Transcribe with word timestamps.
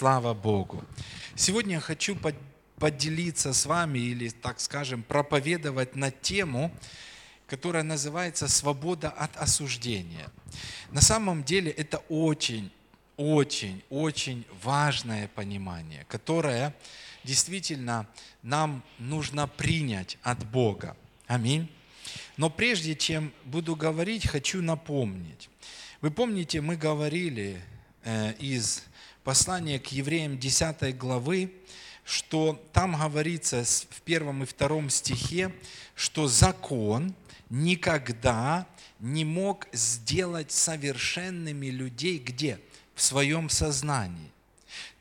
Слава 0.00 0.32
Богу. 0.32 0.82
Сегодня 1.36 1.74
я 1.74 1.80
хочу 1.80 2.16
поделиться 2.78 3.52
с 3.52 3.66
вами 3.66 3.98
или, 3.98 4.30
так 4.30 4.58
скажем, 4.58 5.02
проповедовать 5.02 5.94
на 5.94 6.10
тему, 6.10 6.74
которая 7.46 7.82
называется 7.82 8.48
«Свобода 8.48 9.10
от 9.10 9.36
осуждения». 9.36 10.30
На 10.90 11.02
самом 11.02 11.44
деле 11.44 11.70
это 11.70 11.98
очень, 12.08 12.72
очень, 13.18 13.82
очень 13.90 14.46
важное 14.62 15.28
понимание, 15.28 16.06
которое 16.08 16.74
действительно 17.22 18.06
нам 18.42 18.82
нужно 18.98 19.48
принять 19.48 20.16
от 20.22 20.42
Бога. 20.46 20.96
Аминь. 21.26 21.70
Но 22.38 22.48
прежде 22.48 22.96
чем 22.96 23.34
буду 23.44 23.76
говорить, 23.76 24.26
хочу 24.26 24.62
напомнить. 24.62 25.50
Вы 26.00 26.10
помните, 26.10 26.62
мы 26.62 26.76
говорили 26.76 27.60
э, 28.04 28.32
из 28.38 28.84
послания 29.24 29.78
к 29.78 29.88
евреям 29.88 30.38
10 30.38 30.96
главы, 30.96 31.52
что 32.04 32.60
там 32.72 32.98
говорится 32.98 33.64
в 33.64 34.00
первом 34.02 34.42
и 34.42 34.46
втором 34.46 34.90
стихе, 34.90 35.52
что 35.94 36.26
закон 36.26 37.14
никогда 37.48 38.66
не 38.98 39.24
мог 39.24 39.66
сделать 39.72 40.52
совершенными 40.52 41.66
людей 41.66 42.18
где? 42.18 42.60
В 42.94 43.02
своем 43.02 43.48
сознании. 43.48 44.30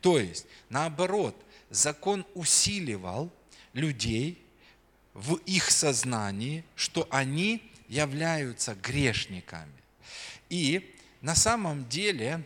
То 0.02 0.20
есть, 0.20 0.46
наоборот, 0.70 1.36
закон 1.70 2.26
усиливал 2.34 3.32
людей, 3.74 4.42
в 5.14 5.36
их 5.46 5.70
сознании, 5.70 6.64
что 6.76 7.08
они 7.12 7.62
являются 7.90 8.76
грешниками. 8.76 9.74
И 10.50 10.96
на 11.22 11.36
самом 11.36 11.88
деле 11.90 12.44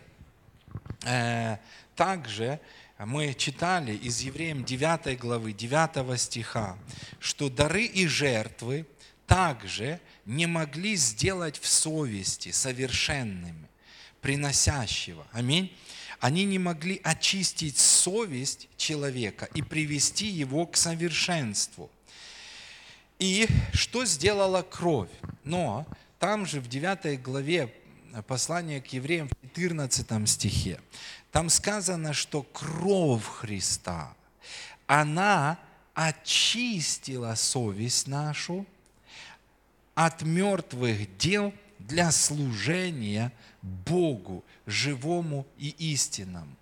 также 1.95 2.59
мы 2.99 3.33
читали 3.33 3.95
из 3.95 4.21
Евреям 4.21 4.63
9 4.63 5.19
главы, 5.19 5.51
9 5.51 6.19
стиха, 6.19 6.77
что 7.19 7.49
дары 7.49 7.85
и 7.85 8.07
жертвы 8.07 8.85
также 9.27 9.99
не 10.25 10.45
могли 10.45 10.95
сделать 10.95 11.59
в 11.59 11.67
совести 11.67 12.51
совершенными, 12.51 13.67
приносящего. 14.21 15.25
Аминь. 15.31 15.75
Они 16.19 16.45
не 16.45 16.59
могли 16.59 17.01
очистить 17.03 17.77
совесть 17.77 18.69
человека 18.77 19.49
и 19.53 19.61
привести 19.61 20.27
его 20.27 20.65
к 20.65 20.77
совершенству. 20.77 21.91
И 23.19 23.47
что 23.73 24.05
сделала 24.05 24.61
кровь? 24.61 25.09
Но 25.43 25.85
там 26.19 26.45
же 26.45 26.61
в 26.61 26.69
9 26.69 27.21
главе 27.21 27.73
послания 28.21 28.81
к 28.81 28.87
евреям 28.87 29.27
в 29.27 29.53
14 29.53 30.29
стихе, 30.29 30.79
там 31.31 31.49
сказано, 31.49 32.13
что 32.13 32.43
кровь 32.43 33.25
Христа, 33.25 34.15
она 34.85 35.59
очистила 35.93 37.35
совесть 37.35 38.07
нашу 38.07 38.65
от 39.95 40.21
мертвых 40.23 41.17
дел 41.17 41.53
для 41.79 42.11
служения 42.11 43.31
Богу, 43.61 44.43
живому 44.65 45.45
и 45.57 45.69
истинному. 45.69 46.55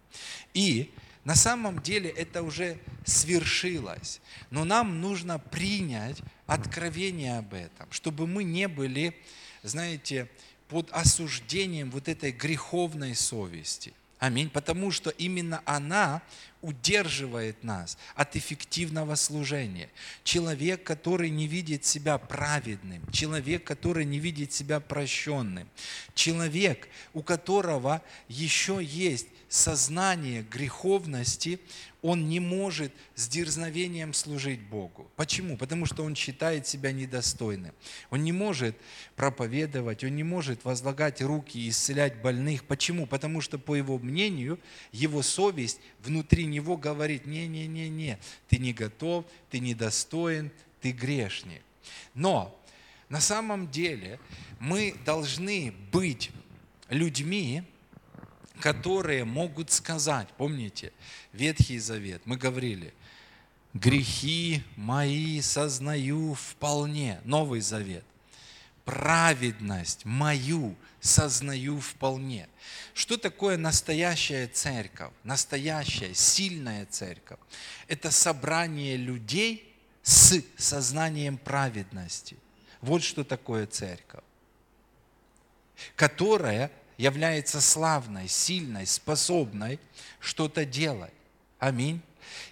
И 0.54 0.92
на 1.24 1.36
самом 1.36 1.82
деле 1.82 2.10
это 2.10 2.44
уже 2.44 2.80
свершилось. 3.06 4.22
Но 4.50 4.64
нам 4.66 5.02
нужно 5.02 5.40
принять 5.40 6.18
откровение 6.48 7.38
об 7.38 7.54
этом, 7.54 7.92
чтобы 7.92 8.28
мы 8.28 8.44
не 8.44 8.68
были, 8.68 9.16
знаете, 9.64 10.28
под 10.72 10.90
осуждением 10.94 11.92
вот 11.92 12.08
этой 12.08 12.32
греховной 12.32 13.14
совести. 13.14 13.94
Аминь. 14.20 14.50
Потому 14.50 14.90
что 14.92 15.10
именно 15.10 15.62
она 15.66 16.22
удерживает 16.62 17.62
нас 17.62 17.98
от 18.16 18.38
эффективного 18.38 19.16
служения. 19.16 19.90
Человек, 20.24 20.84
который 20.84 21.30
не 21.30 21.46
видит 21.46 21.84
себя 21.84 22.18
праведным, 22.18 23.02
человек, 23.12 23.66
который 23.66 24.06
не 24.06 24.20
видит 24.20 24.54
себя 24.54 24.80
прощенным, 24.80 25.68
человек, 26.14 26.88
у 27.14 27.22
которого 27.22 28.02
еще 28.30 28.80
есть 28.82 29.28
сознание 29.50 30.44
греховности, 30.44 31.60
он 32.02 32.30
не 32.30 32.40
может 32.40 32.92
с 33.16 33.28
дерзновением 33.28 34.14
служить 34.14 34.60
Богу. 34.62 35.10
Почему? 35.16 35.56
Потому 35.56 35.86
что 35.86 36.04
он 36.04 36.16
считает 36.16 36.66
себя 36.66 36.92
недостойным. 36.92 37.74
Он 38.10 38.24
не 38.24 38.32
может 38.32 38.76
проповедовать, 39.16 40.04
он 40.04 40.16
не 40.16 40.24
может 40.24 40.66
возлагать 40.66 41.22
руки 41.22 41.60
и 41.60 41.70
исцелять 41.70 42.22
больных. 42.22 42.64
Почему? 42.64 43.06
Потому 43.06 43.42
что, 43.42 43.60
по 43.60 43.76
его 43.76 44.00
мнению, 44.00 44.60
его 44.92 45.22
совесть 45.22 45.80
внутри 46.04 46.46
него 46.46 46.76
говорит, 46.76 47.28
не-не-не-не, 47.28 48.18
ты 48.50 48.58
не 48.58 48.74
готов, 48.74 49.26
ты 49.52 49.60
недостоин, 49.60 50.52
ты 50.82 50.92
грешник. 50.92 51.62
Но 52.16 52.60
на 53.10 53.22
самом 53.22 53.70
деле 53.70 54.20
мы 54.60 54.96
должны 55.06 55.74
быть 55.92 56.32
людьми, 56.90 57.64
которые 58.62 59.26
могут 59.26 59.72
сказать, 59.72 60.30
помните, 60.38 60.94
Ветхий 61.34 61.80
Завет, 61.80 62.22
мы 62.26 62.38
говорили, 62.38 62.94
грехи 63.74 64.64
мои 64.78 65.42
сознаю 65.42 66.36
вполне, 66.36 67.20
Новый 67.26 67.60
Завет, 67.60 68.06
праведность 68.86 70.06
мою 70.06 70.76
сознаю 71.02 71.80
вполне. 71.80 72.48
Что 72.94 73.18
такое 73.18 73.58
настоящая 73.58 74.48
церковь? 74.48 75.12
Настоящая, 75.24 76.14
сильная 76.14 76.86
церковь. 76.86 77.40
Это 77.88 78.12
собрание 78.12 78.96
людей 78.96 79.74
с 80.04 80.42
сознанием 80.58 81.38
праведности. 81.38 82.38
Вот 82.82 83.04
что 83.04 83.24
такое 83.24 83.66
церковь, 83.66 84.24
которая 85.96 86.72
является 87.02 87.62
славной, 87.62 88.28
сильной, 88.28 88.86
способной 88.86 89.80
что-то 90.20 90.66
делать. 90.66 91.14
Аминь. 91.58 92.00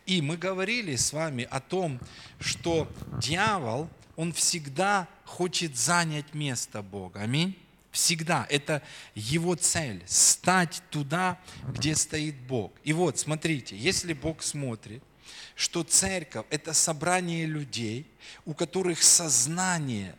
И 0.08 0.24
мы 0.24 0.38
говорили 0.38 0.96
с 0.96 1.14
вами 1.14 1.48
о 1.52 1.60
том, 1.60 2.00
что 2.40 2.92
дьявол, 3.22 3.88
он 4.16 4.34
всегда 4.34 5.08
хочет 5.24 5.78
занять 5.78 6.34
место 6.34 6.82
Бога. 6.82 7.22
Аминь. 7.22 7.56
Всегда. 7.92 8.48
Это 8.50 8.82
его 9.14 9.54
цель. 9.54 10.02
Стать 10.08 10.82
туда, 10.90 11.40
где 11.68 11.96
стоит 11.96 12.36
Бог. 12.36 12.72
И 12.84 12.92
вот, 12.92 13.20
смотрите, 13.20 13.78
если 13.78 14.14
Бог 14.14 14.42
смотрит, 14.42 15.04
что 15.54 15.84
церковь– 15.84 16.48
это 16.50 16.74
собрание 16.74 17.46
людей, 17.46 18.08
у 18.46 18.56
которых 18.56 19.04
сознание 19.04 20.16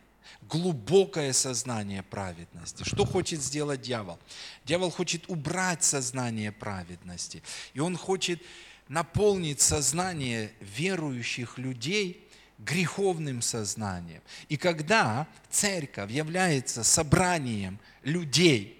глубокое 0.51 1.31
сознание 1.31 2.03
праведности. 2.03 2.83
Что 2.83 3.05
хочет 3.05 3.41
сделать 3.41 3.81
дьявол? 3.81 4.19
Дьявол 4.65 4.91
хочет 4.91 5.29
убрать 5.29 5.81
сознание 5.81 6.51
праведности. 6.51 7.41
И 7.73 7.79
он 7.79 7.95
хочет 7.95 8.41
наполнить 8.89 9.61
сознание 9.61 10.51
верующих 10.59 11.57
людей 11.57 12.27
греховным 12.59 13.41
сознанием. 13.41 14.21
И 14.49 14.57
когда 14.57 15.25
церковь 15.49 16.11
является 16.11 16.83
собранием 16.83 17.79
людей 18.03 18.77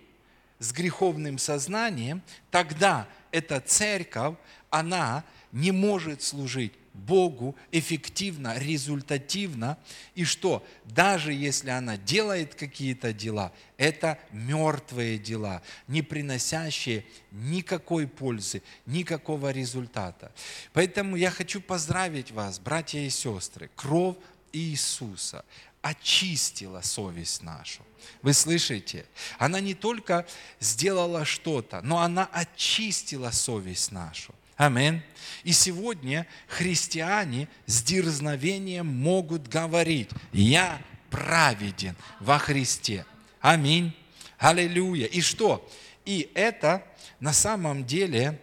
с 0.60 0.74
греховным 0.74 1.38
сознанием, 1.38 2.22
тогда 2.52 3.08
эта 3.32 3.62
церковь, 3.62 4.36
она 4.70 5.24
не 5.54 5.72
может 5.72 6.22
служить 6.22 6.74
Богу 6.94 7.56
эффективно, 7.72 8.58
результативно. 8.58 9.78
И 10.16 10.26
что? 10.26 10.66
Даже 10.86 11.34
если 11.34 11.70
она 11.70 11.98
делает 11.98 12.56
какие-то 12.56 13.14
дела, 13.14 13.52
это 13.78 14.20
мертвые 14.32 15.18
дела, 15.18 15.62
не 15.88 16.02
приносящие 16.02 17.06
никакой 17.32 18.08
пользы, 18.08 18.62
никакого 18.86 19.52
результата. 19.52 20.32
Поэтому 20.74 21.16
я 21.16 21.32
хочу 21.32 21.62
поздравить 21.62 22.32
вас, 22.32 22.60
братья 22.60 23.00
и 23.00 23.10
сестры. 23.10 23.70
Кровь 23.76 24.18
Иисуса 24.52 25.46
очистила 25.82 26.82
совесть 26.82 27.42
нашу. 27.42 27.82
Вы 28.22 28.34
слышите? 28.34 29.06
Она 29.38 29.60
не 29.60 29.74
только 29.74 30.28
сделала 30.60 31.26
что-то, 31.26 31.82
но 31.82 32.00
она 32.00 32.26
очистила 32.32 33.32
совесть 33.32 33.92
нашу. 33.92 34.34
Аминь. 34.62 35.02
И 35.44 35.54
сегодня 35.54 36.28
христиане 36.46 37.48
с 37.66 37.82
дерзновением 37.82 38.86
могут 38.86 39.48
говорить, 39.48 40.12
я 40.34 40.80
праведен 41.10 41.96
во 42.20 42.38
Христе. 42.38 43.04
Аминь. 43.40 43.92
Аллилуйя. 44.38 45.08
И 45.08 45.22
что? 45.22 45.68
И 46.06 46.30
это 46.36 46.86
на 47.20 47.34
самом 47.34 47.88
деле 47.88 48.40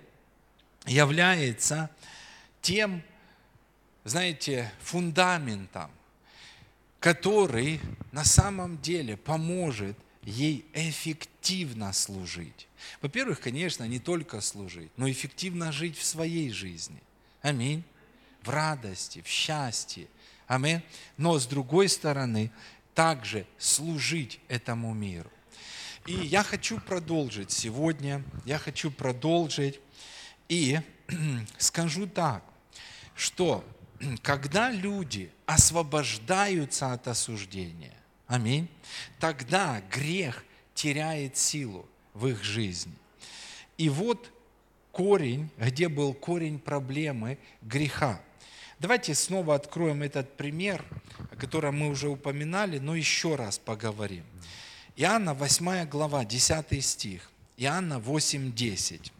является 0.86 1.88
тем, 2.62 3.00
знаете, 4.02 4.72
фундаментом, 4.80 5.88
который 6.98 7.80
на 8.10 8.24
самом 8.24 8.76
деле 8.78 9.16
поможет 9.16 9.96
ей 10.28 10.66
эффективно 10.74 11.92
служить. 11.92 12.68
Во-первых, 13.00 13.40
конечно, 13.40 13.84
не 13.84 13.98
только 13.98 14.40
служить, 14.40 14.90
но 14.96 15.10
эффективно 15.10 15.72
жить 15.72 15.96
в 15.96 16.04
своей 16.04 16.50
жизни. 16.50 17.02
Аминь. 17.40 17.82
В 18.42 18.50
радости, 18.50 19.22
в 19.22 19.26
счастье. 19.26 20.06
Аминь. 20.46 20.82
Но 21.16 21.38
с 21.38 21.46
другой 21.46 21.88
стороны, 21.88 22.50
также 22.94 23.46
служить 23.58 24.40
этому 24.48 24.92
миру. 24.92 25.30
И 26.06 26.12
я 26.12 26.42
хочу 26.42 26.80
продолжить 26.80 27.50
сегодня, 27.50 28.22
я 28.44 28.58
хочу 28.58 28.90
продолжить 28.90 29.80
и 30.48 30.80
скажу 31.58 32.06
так, 32.06 32.42
что 33.14 33.64
когда 34.22 34.70
люди 34.70 35.30
освобождаются 35.46 36.92
от 36.92 37.08
осуждения, 37.08 37.97
аминь, 38.28 38.68
тогда 39.18 39.82
грех 39.90 40.44
теряет 40.74 41.36
силу 41.36 41.88
в 42.14 42.28
их 42.28 42.44
жизни. 42.44 42.94
И 43.76 43.88
вот 43.88 44.30
корень, 44.92 45.50
где 45.58 45.88
был 45.88 46.14
корень 46.14 46.58
проблемы 46.58 47.38
греха. 47.62 48.20
Давайте 48.78 49.14
снова 49.14 49.56
откроем 49.56 50.02
этот 50.02 50.36
пример, 50.36 50.84
о 51.32 51.36
котором 51.36 51.78
мы 51.78 51.88
уже 51.88 52.08
упоминали, 52.08 52.78
но 52.78 52.94
еще 52.94 53.34
раз 53.34 53.58
поговорим. 53.58 54.24
Иоанна 54.94 55.34
8 55.34 55.88
глава, 55.88 56.24
10 56.24 56.84
стих. 56.84 57.30
Иоанна 57.56 57.98
8, 57.98 58.52
10. 58.52 59.12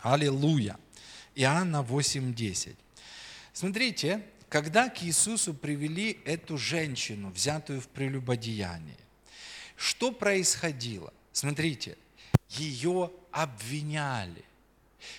Аллилуйя. 0.00 0.78
Иоанна 1.36 1.82
8, 1.82 2.34
10. 2.34 2.76
Смотрите, 3.52 4.20
когда 4.54 4.88
к 4.88 5.02
Иисусу 5.02 5.52
привели 5.52 6.20
эту 6.24 6.56
женщину, 6.56 7.30
взятую 7.30 7.80
в 7.80 7.88
прелюбодеяние, 7.88 8.96
что 9.74 10.12
происходило? 10.12 11.12
Смотрите, 11.32 11.98
ее 12.50 13.10
обвиняли, 13.32 14.44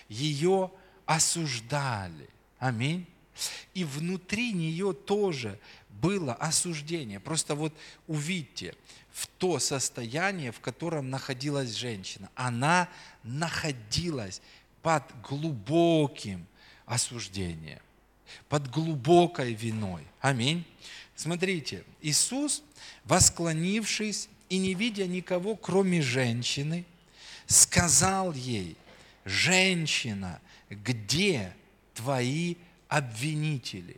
ее 0.07 0.71
осуждали. 1.05 2.29
Аминь. 2.59 3.05
И 3.73 3.83
внутри 3.83 4.53
нее 4.53 4.93
тоже 4.93 5.59
было 5.89 6.33
осуждение. 6.35 7.19
Просто 7.19 7.55
вот 7.55 7.73
увидьте, 8.07 8.73
в 9.11 9.27
то 9.27 9.59
состояние, 9.59 10.53
в 10.53 10.61
котором 10.61 11.09
находилась 11.09 11.75
женщина. 11.75 12.29
Она 12.35 12.87
находилась 13.23 14.41
под 14.81 15.03
глубоким 15.21 16.47
осуждением, 16.85 17.81
под 18.49 18.69
глубокой 18.69 19.53
виной. 19.53 20.03
Аминь. 20.21 20.65
Смотрите, 21.15 21.83
Иисус, 22.01 22.63
восклонившись 23.05 24.29
и 24.49 24.57
не 24.57 24.73
видя 24.73 25.07
никого, 25.07 25.55
кроме 25.55 26.01
женщины, 26.01 26.85
сказал 27.47 28.33
ей, 28.33 28.75
женщина, 29.23 30.39
где 30.69 31.53
твои 31.93 32.55
обвинители? 32.87 33.97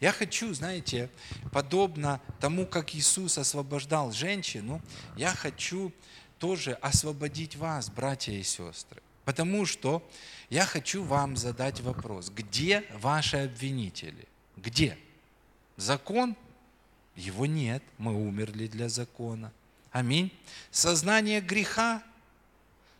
Я 0.00 0.12
хочу, 0.12 0.52
знаете, 0.54 1.10
подобно 1.52 2.20
тому, 2.40 2.66
как 2.66 2.94
Иисус 2.94 3.38
освобождал 3.38 4.12
женщину, 4.12 4.82
я 5.16 5.34
хочу 5.34 5.92
тоже 6.38 6.72
освободить 6.74 7.56
вас, 7.56 7.88
братья 7.88 8.32
и 8.32 8.42
сестры. 8.42 9.00
Потому 9.24 9.66
что 9.66 10.06
я 10.50 10.66
хочу 10.66 11.02
вам 11.02 11.36
задать 11.36 11.80
вопрос. 11.80 12.30
Где 12.30 12.84
ваши 12.94 13.36
обвинители? 13.36 14.26
Где? 14.56 14.98
Закон? 15.76 16.36
Его 17.16 17.46
нет. 17.46 17.82
Мы 17.98 18.14
умерли 18.14 18.66
для 18.66 18.88
закона. 18.88 19.52
Аминь. 19.90 20.32
Сознание 20.70 21.40
греха? 21.40 22.02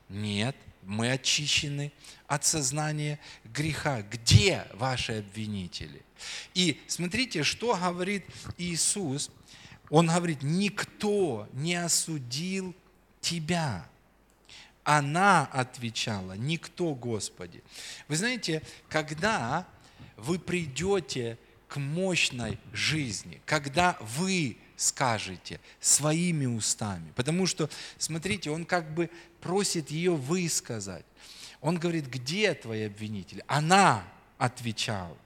Нет 0.08 0.56
мы 0.84 1.12
очищены 1.12 1.92
от 2.26 2.44
сознания 2.44 3.18
греха. 3.44 4.02
Где 4.02 4.66
ваши 4.72 5.18
обвинители? 5.18 6.02
И 6.54 6.80
смотрите, 6.86 7.42
что 7.42 7.74
говорит 7.74 8.24
Иисус. 8.58 9.30
Он 9.90 10.08
говорит, 10.08 10.42
никто 10.42 11.48
не 11.52 11.74
осудил 11.74 12.74
тебя. 13.20 13.86
Она 14.84 15.46
отвечала, 15.46 16.32
никто, 16.32 16.94
Господи. 16.94 17.62
Вы 18.08 18.16
знаете, 18.16 18.62
когда 18.88 19.66
вы 20.16 20.38
придете 20.38 21.38
к 21.68 21.76
мощной 21.76 22.58
жизни, 22.72 23.40
когда 23.46 23.96
вы 24.00 24.58
скажете 24.76 25.60
своими 25.80 26.46
устами. 26.46 27.12
Потому 27.14 27.46
что, 27.46 27.70
смотрите, 27.98 28.50
он 28.50 28.64
как 28.64 28.92
бы 28.92 29.08
просит 29.40 29.90
ее 29.90 30.14
высказать. 30.14 31.06
Он 31.60 31.78
говорит, 31.78 32.06
где 32.06 32.54
твои 32.54 32.82
обвинители? 32.82 33.44
Она 33.46 34.04
отвечала. 34.38 35.16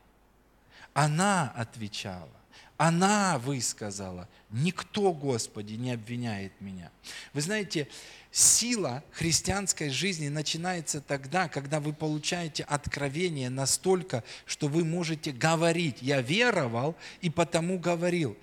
Она 0.92 1.50
отвечала. 1.56 2.28
Она 2.76 3.38
высказала, 3.38 4.28
никто, 4.50 5.12
Господи, 5.12 5.74
не 5.74 5.92
обвиняет 5.92 6.52
меня. 6.60 6.90
Вы 7.32 7.40
знаете, 7.40 7.88
сила 8.30 9.02
христианской 9.12 9.88
жизни 9.88 10.28
начинается 10.28 11.00
тогда, 11.00 11.48
когда 11.48 11.80
вы 11.80 11.94
получаете 11.94 12.64
откровение 12.64 13.48
настолько, 13.48 14.22
что 14.44 14.68
вы 14.68 14.84
можете 14.84 15.32
говорить. 15.32 15.98
Я 16.02 16.20
веровал 16.20 16.96
и 17.22 17.30
потому 17.30 17.78
говорил. 17.78 18.36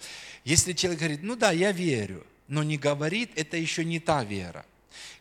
Если 0.43 0.73
человек 0.73 0.99
говорит, 0.99 1.23
ну 1.23 1.35
да, 1.35 1.51
я 1.51 1.71
верю, 1.71 2.25
но 2.47 2.63
не 2.63 2.77
говорит, 2.77 3.31
это 3.35 3.55
еще 3.55 3.85
не 3.85 3.99
та 3.99 4.23
вера. 4.23 4.65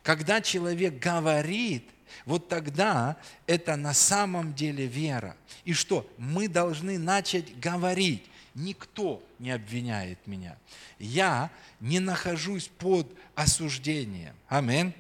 Когда 0.03 0.41
человек 0.41 0.99
говорит, 0.99 1.87
вот 2.25 2.49
тогда 2.49 3.17
это 3.47 3.77
на 3.77 3.93
самом 3.93 4.55
деле 4.55 4.87
вера. 4.87 5.37
И 5.65 5.75
что? 5.75 6.11
Мы 6.17 6.49
должны 6.49 6.99
начать 6.99 7.59
говорить. 7.59 8.25
Никто 8.55 9.23
не 9.39 9.51
обвиняет 9.51 10.27
меня. 10.27 10.59
Я 10.99 11.51
не 11.81 12.01
нахожусь 12.01 12.69
под 12.79 13.07
осуждением. 13.35 14.35
Амин. 14.49 14.93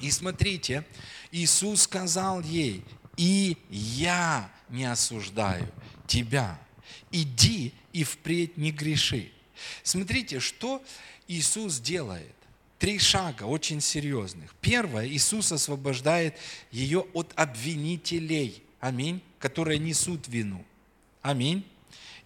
И 0.00 0.10
смотрите, 0.10 0.84
Иисус 1.32 1.82
сказал 1.82 2.40
ей, 2.40 2.84
и 3.16 3.56
я 3.68 4.50
не 4.68 4.84
осуждаю 4.84 5.68
тебя. 6.06 6.58
Иди 7.10 7.74
и 7.92 8.04
впредь 8.04 8.56
не 8.56 8.72
греши. 8.72 9.32
Смотрите, 9.82 10.40
что 10.40 10.82
Иисус 11.28 11.78
делает. 11.78 12.34
Три 12.78 12.98
шага 12.98 13.44
очень 13.44 13.80
серьезных. 13.80 14.54
Первое, 14.60 15.06
Иисус 15.06 15.52
освобождает 15.52 16.36
ее 16.70 17.06
от 17.12 17.32
обвинителей, 17.36 18.62
аминь, 18.80 19.22
которые 19.38 19.78
несут 19.78 20.26
вину. 20.26 20.64
Аминь. 21.20 21.64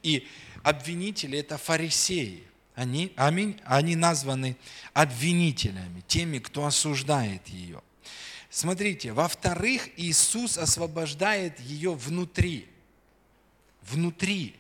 И 0.07 0.25
обвинители– 0.63 1.37
это 1.41 1.59
фарисеи. 1.59 2.45
Они, 2.77 3.13
аминь, 3.17 3.61
они 3.65 3.97
названы 3.97 4.57
обвинителями, 4.93 6.05
теми, 6.07 6.39
кто 6.39 6.65
осуждает 6.65 7.49
ее. 7.49 7.83
Смотрите, 8.49 9.13
во-вторых, 9.13 9.89
Иисус 9.97 10.59
освобождает 10.59 11.59
ее 11.59 11.93
внутри. 11.93 12.69
Внутри. 13.83 14.55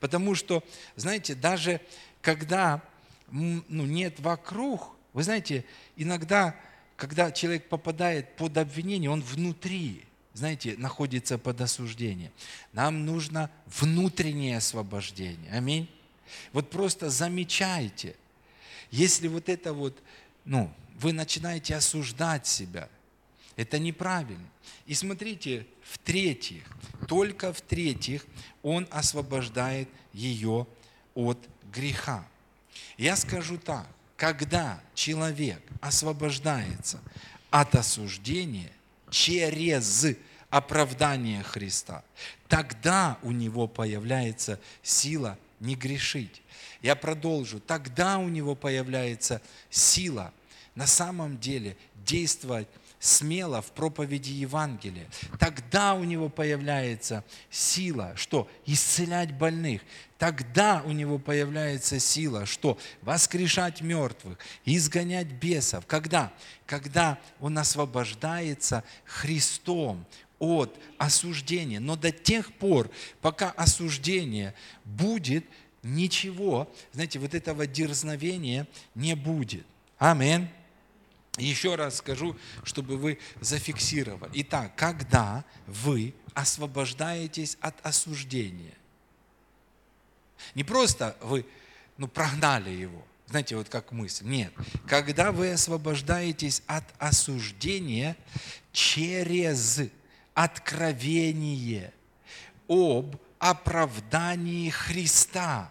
Потому 0.00 0.34
что, 0.34 0.64
знаете, 0.96 1.36
даже 1.36 1.80
когда 2.20 2.82
ну, 3.30 3.62
нет 3.68 4.18
вокруг, 4.18 4.96
вы 5.12 5.22
знаете, 5.22 5.64
иногда, 5.94 6.56
когда 6.96 7.30
человек 7.30 7.68
попадает 7.68 8.34
под 8.34 8.58
обвинение, 8.58 9.10
он 9.10 9.22
внутри, 9.22 10.04
знаете, 10.38 10.76
находится 10.78 11.36
под 11.36 11.60
осуждением. 11.60 12.30
Нам 12.72 13.04
нужно 13.04 13.50
внутреннее 13.66 14.56
освобождение. 14.56 15.50
Аминь. 15.52 15.88
Вот 16.52 16.70
просто 16.70 17.10
замечайте, 17.10 18.14
если 18.90 19.28
вот 19.28 19.48
это 19.48 19.72
вот, 19.72 19.98
ну, 20.44 20.72
вы 20.98 21.12
начинаете 21.12 21.74
осуждать 21.74 22.46
себя, 22.46 22.88
это 23.56 23.78
неправильно. 23.78 24.48
И 24.86 24.94
смотрите, 24.94 25.66
в-третьих, 25.82 26.64
только 27.08 27.52
в-третьих, 27.52 28.24
Он 28.62 28.86
освобождает 28.90 29.88
ее 30.12 30.66
от 31.14 31.38
греха. 31.72 32.24
Я 32.96 33.16
скажу 33.16 33.58
так, 33.58 33.88
когда 34.16 34.80
человек 34.94 35.60
освобождается 35.80 37.00
от 37.50 37.74
осуждения 37.74 38.70
через 39.10 40.06
оправдание 40.50 41.42
Христа, 41.42 42.02
тогда 42.48 43.18
у 43.22 43.30
него 43.30 43.66
появляется 43.66 44.60
сила 44.82 45.38
не 45.60 45.74
грешить. 45.74 46.42
Я 46.82 46.94
продолжу. 46.94 47.60
Тогда 47.60 48.18
у 48.18 48.28
него 48.28 48.54
появляется 48.54 49.42
сила 49.70 50.32
на 50.74 50.86
самом 50.86 51.38
деле 51.38 51.76
действовать 52.06 52.68
смело 53.00 53.62
в 53.62 53.70
проповеди 53.72 54.30
Евангелия. 54.30 55.06
Тогда 55.38 55.94
у 55.94 56.04
него 56.04 56.28
появляется 56.28 57.24
сила, 57.50 58.12
что 58.16 58.48
исцелять 58.66 59.32
больных. 59.32 59.82
Тогда 60.18 60.82
у 60.84 60.90
него 60.90 61.18
появляется 61.18 62.00
сила, 62.00 62.44
что 62.44 62.78
воскрешать 63.02 63.82
мертвых, 63.82 64.38
изгонять 64.64 65.28
бесов. 65.28 65.86
Когда? 65.86 66.32
Когда 66.66 67.18
он 67.40 67.56
освобождается 67.58 68.82
Христом 69.04 70.04
от 70.38 70.78
осуждения. 70.98 71.80
Но 71.80 71.96
до 71.96 72.10
тех 72.10 72.52
пор, 72.54 72.90
пока 73.20 73.50
осуждение 73.50 74.54
будет, 74.84 75.44
ничего, 75.82 76.72
знаете, 76.92 77.18
вот 77.18 77.34
этого 77.34 77.66
дерзновения 77.66 78.66
не 78.94 79.14
будет. 79.14 79.66
Аминь. 79.98 80.48
Еще 81.38 81.76
раз 81.76 81.98
скажу, 81.98 82.36
чтобы 82.64 82.96
вы 82.96 83.18
зафиксировали. 83.40 84.30
Итак, 84.34 84.74
когда 84.76 85.44
вы 85.66 86.14
освобождаетесь 86.34 87.56
от 87.60 87.74
осуждения, 87.86 88.74
не 90.54 90.64
просто 90.64 91.16
вы 91.20 91.46
ну, 91.96 92.08
прогнали 92.08 92.70
его, 92.70 93.04
знаете, 93.28 93.56
вот 93.56 93.68
как 93.68 93.92
мысль. 93.92 94.24
Нет. 94.24 94.52
Когда 94.86 95.32
вы 95.32 95.52
освобождаетесь 95.52 96.62
от 96.66 96.84
осуждения 96.98 98.16
через 98.72 99.80
откровение 100.38 101.92
об 102.68 103.16
оправдании 103.40 104.70
Христа, 104.70 105.68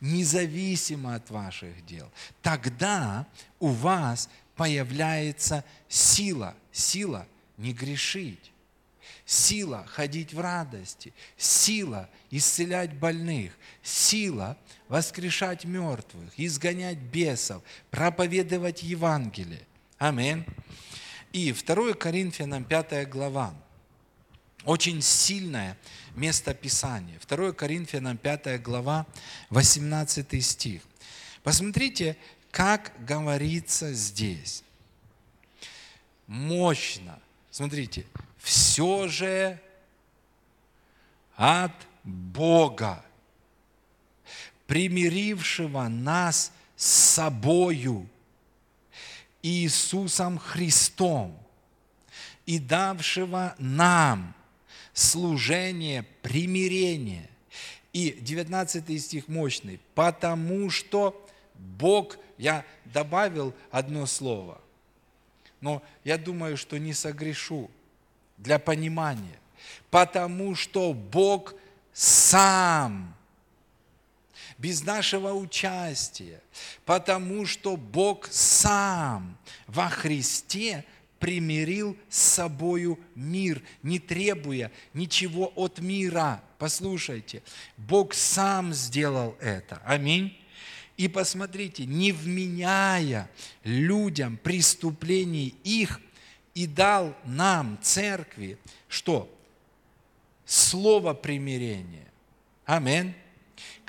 независимо 0.00 1.14
от 1.14 1.30
ваших 1.30 1.86
дел, 1.86 2.10
тогда 2.40 3.24
у 3.60 3.68
вас 3.68 4.28
появляется 4.56 5.64
сила, 5.88 6.56
сила 6.72 7.24
не 7.56 7.72
грешить, 7.72 8.50
сила 9.24 9.86
ходить 9.86 10.34
в 10.34 10.40
радости, 10.40 11.14
сила 11.36 12.10
исцелять 12.32 12.92
больных, 12.94 13.52
сила 13.80 14.58
воскрешать 14.88 15.64
мертвых, 15.64 16.32
изгонять 16.36 16.98
бесов, 16.98 17.62
проповедовать 17.92 18.82
Евангелие. 18.82 19.62
Аминь. 19.98 20.44
И 21.32 21.52
2 21.52 21.94
Коринфянам 21.94 22.64
5 22.64 23.08
глава. 23.08 23.54
Очень 24.64 25.00
сильное 25.00 25.78
место 26.14 26.54
Писания. 26.54 27.18
2 27.26 27.52
Коринфянам 27.52 28.18
5 28.18 28.62
глава, 28.62 29.06
18 29.50 30.44
стих. 30.44 30.82
Посмотрите, 31.42 32.16
как 32.50 32.92
говорится 33.04 33.92
здесь. 33.92 34.62
Мощно. 36.26 37.18
Смотрите, 37.50 38.06
все 38.38 39.08
же 39.08 39.60
от 41.36 41.72
Бога, 42.04 43.04
примирившего 44.66 45.88
нас 45.88 46.52
с 46.76 46.86
собою 46.86 48.08
Иисусом 49.42 50.38
Христом 50.38 51.36
и 52.46 52.58
давшего 52.58 53.54
нам 53.58 54.34
служение 54.92 56.04
примирения. 56.22 57.28
И 57.92 58.12
19 58.12 59.02
стих 59.02 59.28
мощный. 59.28 59.80
Потому 59.94 60.70
что 60.70 61.28
Бог 61.54 62.18
я 62.38 62.64
добавил 62.86 63.54
одно 63.70 64.06
слово, 64.06 64.60
но 65.60 65.82
я 66.02 66.18
думаю, 66.18 66.56
что 66.56 66.78
не 66.78 66.94
согрешу 66.94 67.70
для 68.38 68.58
понимания. 68.58 69.38
Потому 69.90 70.54
что 70.54 70.92
Бог 70.92 71.54
сам, 71.92 73.14
без 74.62 74.84
нашего 74.84 75.32
участия, 75.32 76.40
потому 76.84 77.46
что 77.46 77.76
Бог 77.76 78.28
сам 78.30 79.36
во 79.66 79.88
Христе 79.88 80.84
примирил 81.18 81.96
с 82.08 82.18
собою 82.18 83.00
мир, 83.16 83.60
не 83.82 83.98
требуя 83.98 84.70
ничего 84.94 85.52
от 85.56 85.80
мира. 85.80 86.44
Послушайте, 86.58 87.42
Бог 87.76 88.14
сам 88.14 88.72
сделал 88.72 89.36
это. 89.40 89.82
Аминь. 89.84 90.38
И 90.96 91.08
посмотрите, 91.08 91.84
не 91.84 92.12
вменяя 92.12 93.28
людям 93.64 94.36
преступлений 94.36 95.56
их, 95.64 96.00
и 96.54 96.66
дал 96.66 97.16
нам, 97.24 97.78
церкви, 97.82 98.58
что? 98.86 99.28
Слово 100.44 101.14
примирения. 101.14 102.06
Аминь. 102.64 103.14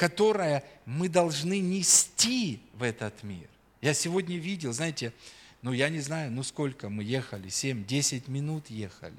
Которое 0.03 0.65
мы 0.85 1.07
должны 1.07 1.61
нести 1.61 2.59
в 2.73 2.83
этот 2.83 3.23
мир. 3.23 3.47
Я 3.79 3.93
сегодня 3.93 4.35
видел, 4.35 4.73
знаете, 4.73 5.13
ну 5.61 5.71
я 5.71 5.87
не 5.87 6.01
знаю, 6.01 6.29
ну 6.29 6.43
сколько 6.43 6.89
мы 6.89 7.05
ехали, 7.05 7.47
7-10 7.47 8.29
минут 8.29 8.69
ехали. 8.69 9.15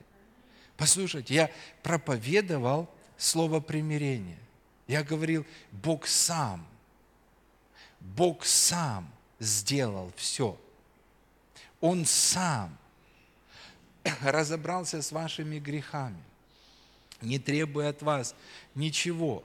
Послушайте, 0.77 1.33
я 1.33 1.51
проповедовал 1.83 2.91
слово 3.17 3.61
примирения. 3.61 4.39
Я 4.87 5.03
говорил, 5.03 5.47
Бог 5.73 6.07
сам 6.07 6.67
Бог 7.99 8.45
сам 8.45 9.11
сделал 9.39 10.13
все. 10.17 10.61
Он 11.81 12.05
сам 12.05 12.77
разобрался 14.21 15.01
с 15.01 15.13
вашими 15.13 15.59
грехами, 15.59 16.23
не 17.23 17.39
требуя 17.39 17.89
от 17.89 18.03
вас 18.03 18.35
ничего. 18.75 19.43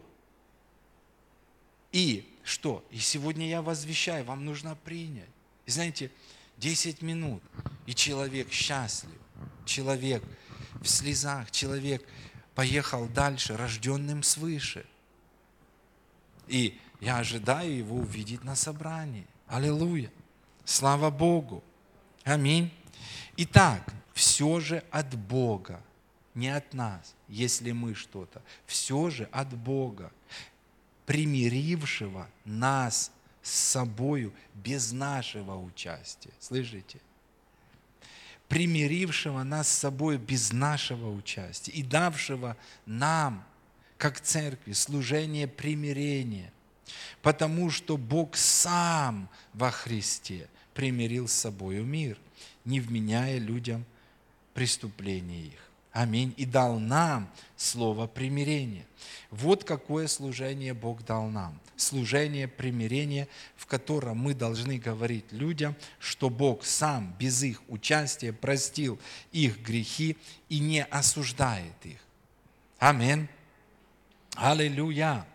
И 1.91 2.27
что? 2.43 2.85
И 2.91 2.97
сегодня 2.97 3.47
я 3.47 3.61
возвещаю, 3.61 4.25
вам 4.25 4.45
нужно 4.45 4.75
принять. 4.75 5.29
И 5.65 5.71
знаете, 5.71 6.11
10 6.57 7.01
минут, 7.01 7.41
и 7.85 7.93
человек 7.93 8.51
счастлив, 8.51 9.19
человек 9.65 10.23
в 10.81 10.87
слезах, 10.87 11.51
человек 11.51 12.05
поехал 12.55 13.07
дальше, 13.07 13.55
рожденным 13.55 14.23
свыше. 14.23 14.85
И 16.47 16.79
я 16.99 17.19
ожидаю 17.19 17.75
его 17.75 17.97
увидеть 17.97 18.43
на 18.43 18.55
собрании. 18.55 19.27
Аллилуйя. 19.47 20.11
Слава 20.65 21.09
Богу. 21.09 21.63
Аминь. 22.23 22.71
Итак, 23.37 23.93
все 24.13 24.59
же 24.59 24.83
от 24.91 25.15
Бога, 25.15 25.81
не 26.35 26.49
от 26.49 26.73
нас, 26.73 27.15
если 27.27 27.71
мы 27.71 27.95
что-то. 27.95 28.41
Все 28.65 29.09
же 29.09 29.29
от 29.31 29.53
Бога, 29.53 30.11
примирившего 31.09 32.29
нас 32.45 33.11
с 33.41 33.49
собою 33.49 34.31
без 34.53 34.91
нашего 34.91 35.59
участия. 35.59 36.29
Слышите? 36.39 36.99
Примирившего 38.47 39.41
нас 39.41 39.67
с 39.67 39.79
собой 39.79 40.19
без 40.19 40.53
нашего 40.53 41.11
участия 41.11 41.71
и 41.71 41.81
давшего 41.81 42.55
нам, 42.85 43.43
как 43.97 44.21
церкви, 44.21 44.73
служение 44.73 45.47
примирения– 45.47 46.53
Потому 47.21 47.69
что 47.69 47.97
Бог 47.97 48.35
сам 48.35 49.29
во 49.53 49.71
Христе 49.71 50.49
примирил 50.73 51.27
с 51.27 51.33
собою 51.33 51.83
мир, 51.83 52.17
не 52.65 52.79
вменяя 52.79 53.37
людям 53.37 53.85
преступления 54.53 55.47
их. 55.47 55.68
Аминь. 55.91 56.33
И 56.37 56.45
дал 56.45 56.79
нам 56.79 57.29
слово 57.57 58.07
примирения. 58.07 58.85
Вот 59.31 59.63
какое 59.63 60.07
служение 60.07 60.73
Бог 60.73 61.03
дал 61.03 61.27
нам. 61.29 61.59
Служение 61.75 62.47
примирения, 62.47 63.27
в 63.55 63.65
котором 63.65 64.17
мы 64.17 64.33
должны 64.33 64.77
говорить 64.77 65.31
людям, 65.31 65.75
что 65.99 66.29
Бог 66.29 66.65
сам 66.65 67.15
без 67.17 67.41
их 67.43 67.61
участия 67.69 68.33
простил 68.33 68.99
их 69.31 69.61
грехи 69.61 70.17
и 70.49 70.59
не 70.59 70.83
осуждает 70.83 71.73
их. 71.83 71.99
Аминь. 72.77 73.27
Аллилуйя. 74.35 75.25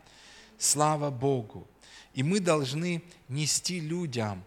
Слава 0.58 1.10
Богу. 1.10 1.66
И 2.14 2.22
мы 2.22 2.40
должны 2.40 3.02
нести 3.28 3.80
людям 3.80 4.44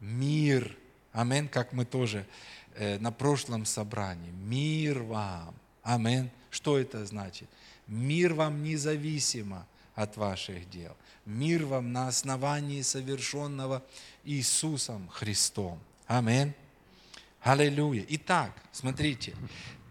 мир. 0.00 0.76
Амин, 1.12 1.48
как 1.48 1.72
мы 1.72 1.84
тоже 1.84 2.26
на 2.78 3.10
прошлом 3.10 3.66
собрании. 3.66 4.30
Мир 4.30 5.02
вам. 5.02 5.54
Амин. 5.82 6.30
Что 6.50 6.78
это 6.78 7.04
значит? 7.04 7.48
Мир 7.86 8.34
вам 8.34 8.62
независимо 8.62 9.66
от 9.94 10.16
ваших 10.16 10.70
дел. 10.70 10.96
Мир 11.24 11.66
вам 11.66 11.92
на 11.92 12.08
основании 12.08 12.82
совершенного 12.82 13.82
Иисусом 14.24 15.08
Христом. 15.08 15.78
Амин. 16.06 16.54
Аллилуйя. 17.42 18.04
Итак, 18.08 18.52
смотрите, 18.72 19.34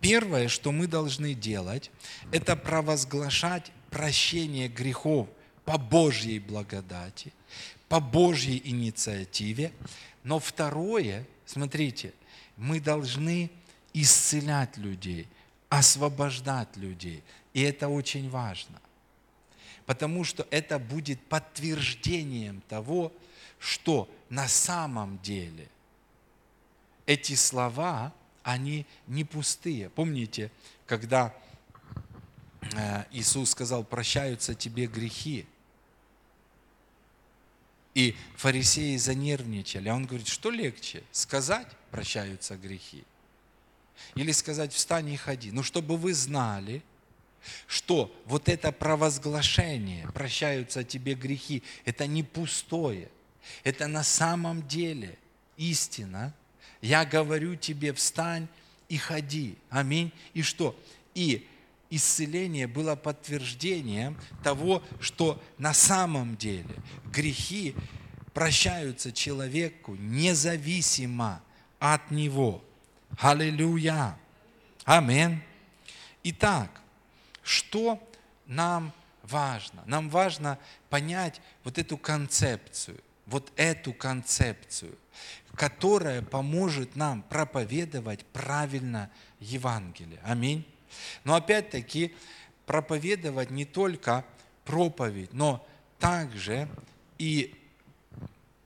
первое, 0.01 0.47
что 0.47 0.71
мы 0.71 0.87
должны 0.87 1.33
делать, 1.33 1.91
это 2.31 2.55
провозглашать 2.55 3.71
прощение 3.89 4.67
грехов 4.67 5.27
по 5.65 5.77
Божьей 5.77 6.39
благодати, 6.39 7.33
по 7.89 7.99
Божьей 7.99 8.61
инициативе. 8.63 9.71
Но 10.23 10.39
второе, 10.39 11.25
смотрите, 11.45 12.13
мы 12.57 12.79
должны 12.79 13.51
исцелять 13.93 14.77
людей, 14.77 15.27
освобождать 15.69 16.75
людей. 16.75 17.23
И 17.53 17.61
это 17.61 17.87
очень 17.87 18.29
важно. 18.29 18.81
Потому 19.85 20.23
что 20.23 20.45
это 20.51 20.79
будет 20.79 21.21
подтверждением 21.21 22.61
того, 22.67 23.13
что 23.59 24.09
на 24.29 24.47
самом 24.47 25.19
деле 25.19 25.69
эти 27.05 27.35
слова, 27.35 28.13
они 28.43 28.85
не 29.07 29.23
пустые. 29.23 29.89
Помните, 29.89 30.51
когда 30.85 31.33
э, 32.75 33.05
Иисус 33.11 33.51
сказал, 33.51 33.83
прощаются 33.83 34.53
тебе 34.55 34.87
грехи, 34.87 35.47
и 37.97 38.15
фарисеи 38.35 38.95
занервничали. 38.97 39.89
А 39.89 39.95
он 39.95 40.05
говорит, 40.05 40.27
что 40.27 40.51
легче, 40.51 41.01
сказать 41.11 41.67
прощаются 41.89 42.55
грехи? 42.55 43.03
Или 44.13 44.31
сказать 44.33 44.71
встань 44.71 45.09
и 45.09 45.17
ходи? 45.17 45.49
Ну, 45.51 45.63
чтобы 45.63 45.97
вы 45.97 46.13
знали, 46.13 46.83
что 47.65 48.15
вот 48.25 48.49
это 48.49 48.71
провозглашение, 48.71 50.07
прощаются 50.11 50.83
тебе 50.83 51.15
грехи, 51.15 51.63
это 51.85 52.05
не 52.05 52.21
пустое, 52.21 53.09
это 53.63 53.87
на 53.87 54.03
самом 54.03 54.67
деле 54.67 55.17
истина. 55.57 56.35
Я 56.81 57.03
говорю 57.03 57.55
тебе, 57.55 57.93
встань 57.93 58.47
и 58.89 58.97
ходи. 58.97 59.57
Аминь. 59.71 60.11
И 60.35 60.43
что? 60.43 60.79
И 61.15 61.47
исцеление 61.89 62.67
было 62.67 62.95
подтверждением 62.95 64.17
того, 64.43 64.83
что 64.99 65.41
на 65.57 65.73
самом 65.73 66.37
деле 66.37 66.75
грехи 67.05 67.75
прощаются 68.33 69.11
человеку 69.11 69.95
независимо 69.95 71.41
от 71.79 72.11
него. 72.11 72.63
Аллилуйя. 73.17 74.17
Амин. 74.83 75.41
Итак, 76.23 76.81
что 77.41 77.99
нам 78.45 78.93
важно? 79.23 79.83
Нам 79.85 80.09
важно 80.09 80.59
понять 80.89 81.41
вот 81.63 81.77
эту 81.77 81.97
концепцию, 81.97 82.99
вот 83.25 83.51
эту 83.55 83.93
концепцию, 83.93 84.97
которая 85.55 86.21
поможет 86.21 86.95
нам 86.95 87.21
проповедовать 87.23 88.25
правильно 88.25 89.09
Евангелие. 89.39 90.19
Аминь. 90.23 90.65
Но 91.23 91.35
опять-таки 91.35 92.13
проповедовать 92.65 93.49
не 93.49 93.65
только 93.65 94.25
проповедь, 94.65 95.33
но 95.33 95.65
также 95.99 96.67
и 97.17 97.55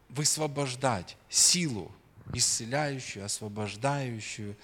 высвобождать 0.10 1.18
силу, 1.30 1.92
исцеляющую, 2.34 3.24
освобождающую 3.24 4.58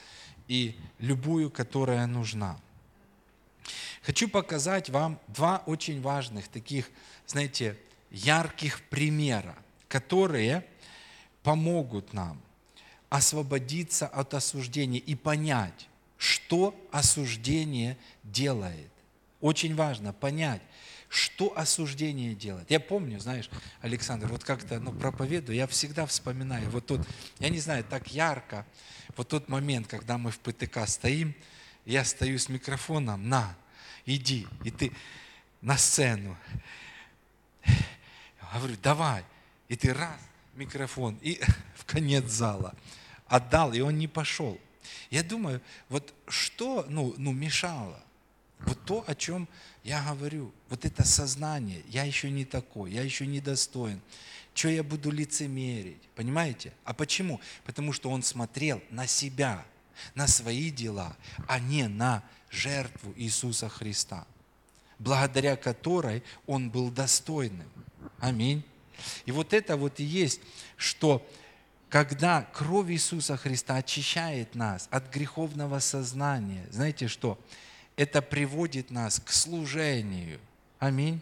и 0.48 0.76
любую, 1.00 1.50
которая 1.52 2.06
нужна. 2.08 2.60
Хочу 4.02 4.30
показать 4.30 4.90
вам 4.90 5.20
два 5.28 5.64
очень 5.66 6.02
важных 6.02 6.48
таких, 6.48 6.90
знаете, 7.26 7.78
ярких 8.10 8.82
примера, 8.90 9.56
которые 9.90 10.66
помогут 11.44 12.14
нам 12.14 12.42
освободиться 13.10 14.08
от 14.08 14.34
осуждения 14.34 15.00
и 15.00 15.16
понять, 15.16 15.88
что 16.18 16.76
осуждение 16.92 17.98
делает. 18.24 18.92
Очень 19.40 19.76
важно 19.76 20.14
понять, 20.14 20.62
что 21.10 21.58
осуждение 21.58 22.34
делает. 22.34 22.70
Я 22.70 22.80
помню, 22.80 23.20
знаешь, 23.20 23.50
Александр, 23.82 24.28
вот 24.28 24.44
как-то 24.44 24.80
ну, 24.80 24.92
проповедую, 24.92 25.56
я 25.56 25.68
всегда 25.68 26.06
вспоминаю, 26.06 26.70
вот 26.70 26.86
тут, 26.86 27.02
я 27.40 27.50
не 27.50 27.60
знаю, 27.60 27.84
так 27.84 28.08
ярко, 28.08 28.66
вот 29.16 29.30
тот 29.30 29.48
момент, 29.48 29.88
когда 29.88 30.18
мы 30.18 30.32
в 30.32 30.40
ПТК 30.40 30.86
стоим, 30.86 31.34
я 31.86 32.04
стою 32.04 32.38
с 32.40 32.50
микрофоном, 32.50 33.30
на, 33.30 33.56
иди, 34.06 34.48
и 34.64 34.72
ты 34.72 34.92
на 35.62 35.78
сцену. 35.78 36.38
Говорю, 38.54 38.76
давай. 38.82 39.24
И 39.68 39.76
ты 39.76 39.94
раз, 39.94 40.20
микрофон, 40.56 41.18
и 41.22 41.40
в 41.76 41.86
конец 41.86 42.26
зала 42.26 42.74
отдал, 43.28 43.74
и 43.74 43.80
он 43.82 43.98
не 43.98 44.08
пошел. 44.08 44.60
Я 45.10 45.24
думаю, 45.24 45.62
вот 45.90 46.14
что 46.28 46.86
ну, 46.90 47.14
ну, 47.18 47.32
мешало? 47.32 48.02
Вот 48.60 48.84
то, 48.86 49.04
о 49.08 49.16
чем 49.16 49.48
я 49.84 50.04
говорю, 50.04 50.52
вот 50.70 50.84
это 50.84 51.06
сознание, 51.06 51.84
я 51.88 52.04
еще 52.04 52.30
не 52.30 52.44
такой, 52.44 52.92
я 52.92 53.04
еще 53.04 53.28
не 53.28 53.40
достоин. 53.40 54.02
Что 54.54 54.70
я 54.70 54.84
буду 54.84 55.12
лицемерить? 55.12 56.02
Понимаете? 56.16 56.74
А 56.84 56.94
почему? 56.94 57.40
Потому 57.64 57.94
что 57.94 58.10
он 58.10 58.24
смотрел 58.24 58.82
на 58.90 59.06
себя, 59.06 59.64
на 60.16 60.28
свои 60.28 60.72
дела, 60.72 61.16
а 61.48 61.60
не 61.60 61.88
на 61.88 62.24
жертву 62.50 63.14
Иисуса 63.16 63.70
Христа, 63.70 64.26
благодаря 64.98 65.56
которой 65.56 66.24
он 66.48 66.72
был 66.72 66.90
достойным. 66.90 67.70
Аминь. 68.20 68.64
И 69.26 69.32
вот 69.32 69.54
это 69.54 69.78
вот 69.78 70.00
и 70.00 70.04
есть, 70.04 70.42
что 70.76 71.26
когда 71.98 72.44
кровь 72.54 72.92
Иисуса 72.92 73.38
Христа 73.38 73.78
очищает 73.78 74.54
нас 74.54 74.88
от 74.92 75.12
греховного 75.12 75.80
сознания, 75.80 76.64
знаете 76.70 77.08
что? 77.08 77.40
Это 77.96 78.22
приводит 78.22 78.92
нас 78.92 79.20
к 79.20 79.32
служению. 79.32 80.40
Аминь. 80.78 81.22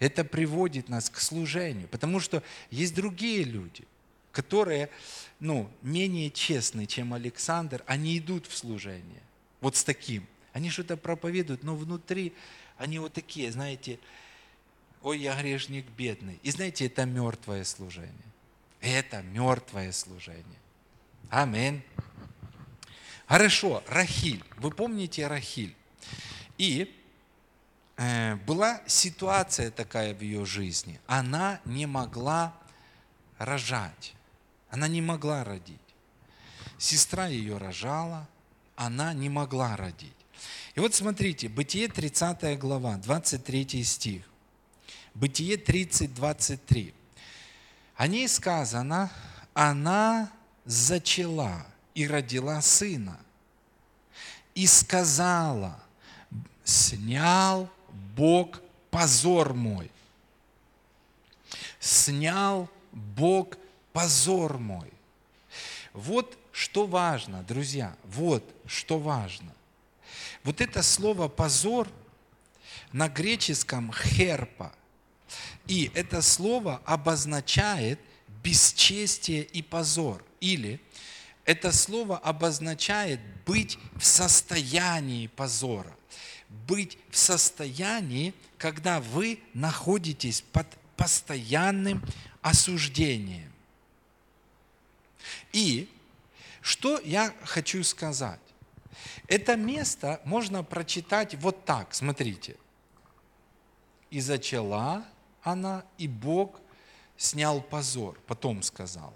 Это 0.00 0.24
приводит 0.24 0.88
нас 0.88 1.08
к 1.08 1.20
служению. 1.20 1.86
Потому 1.86 2.18
что 2.18 2.42
есть 2.72 2.96
другие 2.96 3.44
люди, 3.44 3.84
которые 4.32 4.90
ну, 5.38 5.70
менее 5.82 6.32
честны, 6.32 6.86
чем 6.86 7.14
Александр, 7.14 7.84
они 7.86 8.18
идут 8.18 8.48
в 8.48 8.56
служение. 8.56 9.22
Вот 9.60 9.76
с 9.76 9.84
таким. 9.84 10.26
Они 10.52 10.68
что-то 10.68 10.96
проповедуют, 10.96 11.62
но 11.62 11.76
внутри 11.76 12.32
они 12.76 12.98
вот 12.98 13.12
такие, 13.12 13.52
знаете, 13.52 14.00
ой, 15.00 15.20
я 15.20 15.40
грешник 15.40 15.86
бедный. 15.96 16.40
И 16.42 16.50
знаете, 16.50 16.86
это 16.86 17.04
мертвое 17.04 17.62
служение. 17.62 18.27
Это 18.80 19.22
мертвое 19.22 19.92
служение. 19.92 20.44
Аминь. 21.30 21.82
Хорошо, 23.26 23.82
Рахиль. 23.88 24.42
Вы 24.56 24.70
помните 24.70 25.26
Рахиль? 25.26 25.76
И 26.56 26.94
э, 27.96 28.36
была 28.36 28.80
ситуация 28.86 29.70
такая 29.70 30.14
в 30.14 30.22
ее 30.22 30.46
жизни. 30.46 31.00
Она 31.06 31.60
не 31.64 31.86
могла 31.86 32.54
рожать. 33.38 34.14
Она 34.70 34.88
не 34.88 35.02
могла 35.02 35.44
родить. 35.44 35.76
Сестра 36.78 37.26
ее 37.26 37.56
рожала, 37.56 38.28
она 38.76 39.12
не 39.12 39.28
могла 39.28 39.76
родить. 39.76 40.12
И 40.74 40.80
вот 40.80 40.94
смотрите, 40.94 41.48
Бытие 41.48 41.88
30 41.88 42.58
глава, 42.58 42.96
23 42.96 43.82
стих. 43.82 44.22
Бытие 45.14 45.56
30, 45.56 46.14
23. 46.14 46.94
О 47.98 48.06
ней 48.06 48.28
сказано, 48.28 49.10
она 49.54 50.30
зачала 50.64 51.66
и 51.96 52.06
родила 52.06 52.62
сына. 52.62 53.18
И 54.54 54.68
сказала, 54.68 55.82
снял 56.62 57.68
Бог 58.14 58.62
позор 58.92 59.52
мой. 59.52 59.90
Снял 61.80 62.70
Бог 62.92 63.58
позор 63.92 64.58
мой. 64.58 64.92
Вот 65.92 66.38
что 66.52 66.86
важно, 66.86 67.42
друзья, 67.42 67.96
вот 68.04 68.44
что 68.64 69.00
важно. 69.00 69.52
Вот 70.44 70.60
это 70.60 70.84
слово 70.84 71.26
позор 71.26 71.88
на 72.92 73.08
греческом 73.08 73.92
херпа– 73.92 74.72
и 75.68 75.90
это 75.94 76.22
слово 76.22 76.80
обозначает 76.86 78.00
бесчестие 78.42 79.44
и 79.44 79.62
позор. 79.62 80.24
Или 80.40 80.80
это 81.44 81.72
слово 81.72 82.16
обозначает 82.18 83.20
быть 83.44 83.78
в 83.96 84.04
состоянии 84.04 85.26
позора. 85.26 85.94
Быть 86.66 86.98
в 87.10 87.16
состоянии, 87.18 88.32
когда 88.56 89.00
вы 89.00 89.40
находитесь 89.52 90.40
под 90.40 90.66
постоянным 90.96 92.02
осуждением. 92.40 93.52
И 95.52 95.88
что 96.62 96.98
я 97.00 97.34
хочу 97.44 97.84
сказать? 97.84 98.40
Это 99.26 99.56
место 99.56 100.22
можно 100.24 100.64
прочитать 100.64 101.34
вот 101.34 101.66
так, 101.66 101.94
смотрите. 101.94 102.56
«И 104.10 104.20
зачала 104.20 105.04
она, 105.42 105.84
и 105.98 106.08
Бог 106.08 106.60
снял 107.16 107.60
позор, 107.60 108.18
потом 108.26 108.62
сказала. 108.62 109.14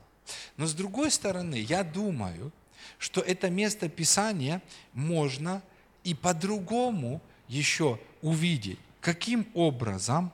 Но 0.56 0.66
с 0.66 0.74
другой 0.74 1.10
стороны, 1.10 1.56
я 1.56 1.84
думаю, 1.84 2.52
что 2.98 3.20
это 3.20 3.50
место 3.50 3.88
Писания 3.88 4.62
можно 4.92 5.62
и 6.04 6.14
по-другому 6.14 7.20
еще 7.48 8.00
увидеть. 8.22 8.78
Каким 9.00 9.46
образом 9.54 10.32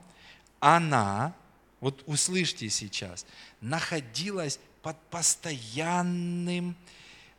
она, 0.59 1.33
вот 1.79 2.03
услышьте 2.05 2.69
сейчас, 2.69 3.25
находилась 3.61 4.59
под 4.81 4.97
постоянным 5.09 6.75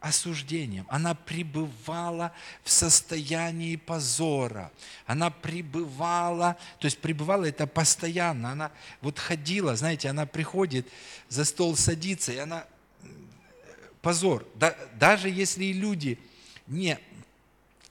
осуждением. 0.00 0.86
Она 0.88 1.14
пребывала 1.14 2.32
в 2.64 2.70
состоянии 2.70 3.76
позора. 3.76 4.72
Она 5.06 5.30
пребывала, 5.30 6.56
то 6.78 6.86
есть 6.86 6.98
пребывала 6.98 7.44
это 7.44 7.66
постоянно. 7.66 8.52
Она 8.52 8.72
вот 9.02 9.18
ходила, 9.18 9.76
знаете, 9.76 10.08
она 10.08 10.26
приходит, 10.26 10.88
за 11.28 11.44
стол 11.44 11.76
садится, 11.76 12.32
и 12.32 12.38
она 12.38 12.66
позор. 14.02 14.46
Да, 14.54 14.76
даже 14.94 15.28
если 15.28 15.64
и 15.64 15.72
люди 15.72 16.18
не 16.66 16.98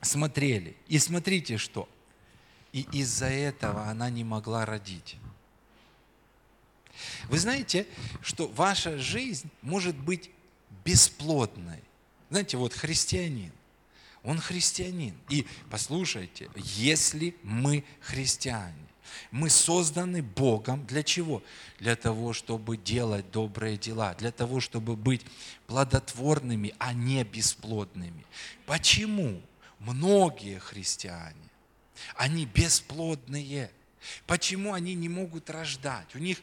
смотрели. 0.02 0.76
И 0.88 0.98
смотрите 0.98 1.58
что. 1.58 1.88
И 2.72 2.82
из-за 2.92 3.28
этого 3.28 3.86
она 3.86 4.10
не 4.10 4.24
могла 4.24 4.66
родить. 4.66 5.18
Вы 7.26 7.38
знаете, 7.40 7.88
что 8.22 8.48
ваша 8.48 8.98
жизнь 8.98 9.50
может 9.62 9.96
быть 9.96 10.32
бесплодной. 10.84 11.82
Знаете, 12.30 12.58
вот 12.58 12.74
христианин, 12.74 13.52
он 14.24 14.40
христианин. 14.40 15.16
И 15.30 15.46
послушайте, 15.70 16.50
если 16.56 17.36
мы 17.44 17.84
христиане, 18.02 18.76
мы 19.32 19.50
созданы 19.50 20.22
Богом 20.22 20.86
для 20.86 21.04
чего? 21.04 21.42
Для 21.80 21.96
того, 21.96 22.34
чтобы 22.34 22.78
делать 22.78 23.32
добрые 23.32 23.78
дела, 23.78 24.14
для 24.16 24.32
того, 24.32 24.60
чтобы 24.60 24.96
быть 24.96 25.26
плодотворными, 25.68 26.76
а 26.78 26.94
не 26.94 27.24
бесплодными. 27.24 28.26
Почему 28.66 29.42
многие 29.80 30.60
христиане, 30.60 31.50
они 32.16 32.46
бесплодные? 32.46 33.72
Почему 34.28 34.74
они 34.74 34.94
не 34.94 35.10
могут 35.10 35.50
рождать? 35.50 36.16
У 36.16 36.20
них 36.20 36.40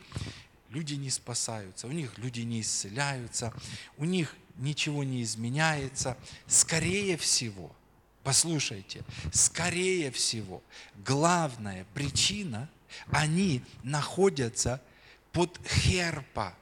люди 0.70 0.94
не 0.94 1.10
спасаются, 1.10 1.86
у 1.86 1.92
них 1.92 2.18
люди 2.18 2.40
не 2.40 2.60
исцеляются, 2.60 3.52
у 3.96 4.04
них 4.04 4.34
ничего 4.56 5.04
не 5.04 5.22
изменяется. 5.22 6.16
Скорее 6.46 7.16
всего, 7.16 7.74
послушайте, 8.22 9.04
скорее 9.32 10.10
всего, 10.10 10.62
главная 11.04 11.86
причина, 11.94 12.68
они 13.10 13.62
находятся 13.82 14.82
под 15.32 15.60
херпа, 15.68 16.54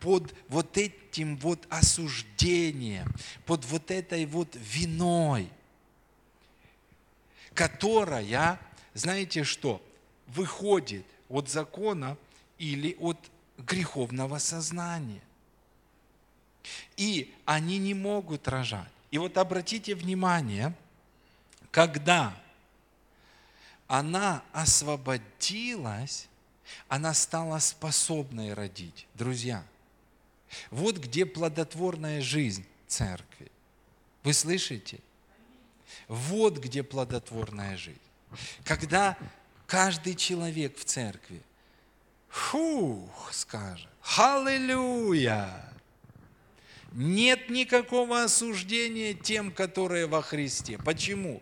под 0.00 0.34
вот 0.48 0.76
этим 0.76 1.36
вот 1.38 1.66
осуждением, 1.70 3.12
под 3.46 3.64
вот 3.66 3.90
этой 3.90 4.26
вот 4.26 4.56
виной, 4.56 5.48
которая, 7.54 8.60
знаете 8.94 9.44
что, 9.44 9.82
выходит 10.26 11.06
от 11.28 11.48
закона 11.48 12.16
или 12.58 12.96
от 13.00 13.18
греховного 13.58 14.38
сознания. 14.38 15.22
И 16.96 17.34
они 17.44 17.78
не 17.78 17.94
могут 17.94 18.48
рожать. 18.48 18.88
И 19.10 19.18
вот 19.18 19.38
обратите 19.38 19.94
внимание, 19.94 20.74
когда 21.70 22.34
она 23.86 24.42
освободилась, 24.52 26.28
она 26.88 27.14
стала 27.14 27.58
способной 27.58 28.52
родить. 28.52 29.06
Друзья, 29.14 29.64
вот 30.70 30.98
где 30.98 31.24
плодотворная 31.24 32.20
жизнь 32.20 32.66
церкви. 32.86 33.50
Вы 34.22 34.32
слышите? 34.32 35.00
Вот 36.06 36.58
где 36.58 36.82
плодотворная 36.82 37.76
жизнь. 37.76 37.98
Когда 38.64 39.16
каждый 39.66 40.14
человек 40.14 40.76
в 40.76 40.84
церкви 40.84 41.42
фух, 42.28 43.32
скажет, 43.32 43.88
аллилуйя, 44.16 45.72
нет 46.98 47.48
никакого 47.48 48.24
осуждения 48.24 49.14
тем, 49.14 49.52
которые 49.52 50.06
во 50.08 50.20
Христе. 50.20 50.78
Почему? 50.78 51.40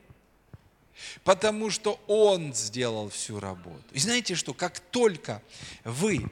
Потому 1.24 1.70
что 1.70 1.98
Он 2.06 2.52
сделал 2.52 3.08
всю 3.08 3.40
работу. 3.40 3.82
И 3.92 3.98
знаете 3.98 4.34
что, 4.34 4.52
как 4.52 4.78
только 4.80 5.42
вы 5.82 6.26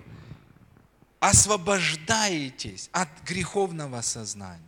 освобождаетесь 1.21 2.91
от 2.93 3.09
греховного 3.27 4.03
сознания, 4.03 4.61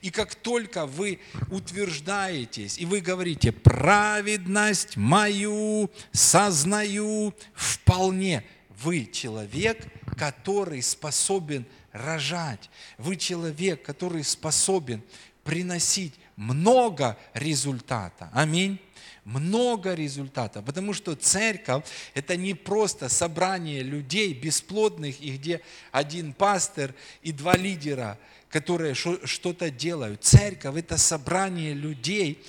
и 0.00 0.10
как 0.10 0.34
только 0.34 0.86
вы 0.86 1.20
утверждаетесь, 1.50 2.78
и 2.78 2.86
вы 2.86 3.00
говорите, 3.00 3.52
праведность 3.52 4.96
мою 4.96 5.90
сознаю 6.12 7.34
вполне, 7.52 8.42
вы 8.70 9.04
человек, 9.04 9.86
который 10.16 10.80
способен 10.80 11.66
рожать. 11.98 12.70
Вы 12.96 13.16
человек, 13.16 13.82
который 13.82 14.24
способен 14.24 15.02
приносить 15.44 16.14
много 16.36 17.16
результата. 17.34 18.30
Аминь. 18.32 18.80
Много 19.24 19.94
результата. 19.94 20.62
Потому 20.62 20.94
что 20.94 21.14
церковь– 21.14 21.84
это 22.14 22.36
не 22.36 22.54
просто 22.54 23.08
собрание 23.08 23.82
людей 23.82 24.32
бесплодных, 24.32 25.20
и 25.20 25.36
где 25.36 25.60
один 25.92 26.32
пастор 26.32 26.94
и 27.22 27.32
два 27.32 27.54
лидера, 27.54 28.18
которые 28.48 28.94
что-то 28.94 29.70
делают. 29.70 30.24
Церковь– 30.24 30.76
это 30.78 30.96
собрание 30.96 31.74
людей, 31.74 32.42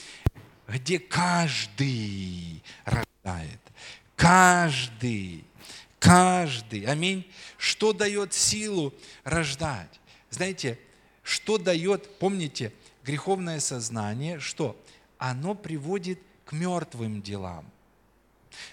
где 0.67 0.99
каждый 0.99 2.63
рождает. 2.85 3.59
Каждый 4.15 5.43
Каждый. 5.99 6.85
Аминь. 6.85 7.29
Что 7.57 7.93
дает 7.93 8.33
силу 8.33 8.93
рождать? 9.23 9.99
Знаете, 10.29 10.79
что 11.23 11.57
дает, 11.57 12.17
помните, 12.19 12.71
греховное 13.03 13.59
сознание, 13.59 14.39
что? 14.39 14.81
Оно 15.17 15.53
приводит 15.55 16.19
к 16.45 16.53
мертвым 16.53 17.21
делам. 17.21 17.69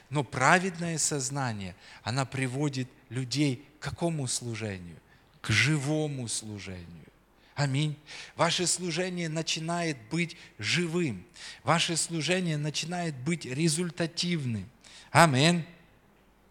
Но 0.08 0.24
праведное 0.24 0.98
сознание, 0.98 1.74
она 2.02 2.24
приводит 2.24 2.88
людей 3.08 3.64
к 3.78 3.82
какому 3.82 4.26
служению? 4.26 4.96
К 5.40 5.50
живому 5.50 6.28
служению. 6.28 7.06
Аминь. 7.54 7.96
Ваше 8.36 8.66
служение 8.66 9.28
начинает 9.28 9.96
быть 10.10 10.36
живым. 10.58 11.24
Ваше 11.64 11.96
служение 11.96 12.58
начинает 12.58 13.14
быть 13.16 13.46
результативным. 13.46 14.68
Аминь. 15.10 15.64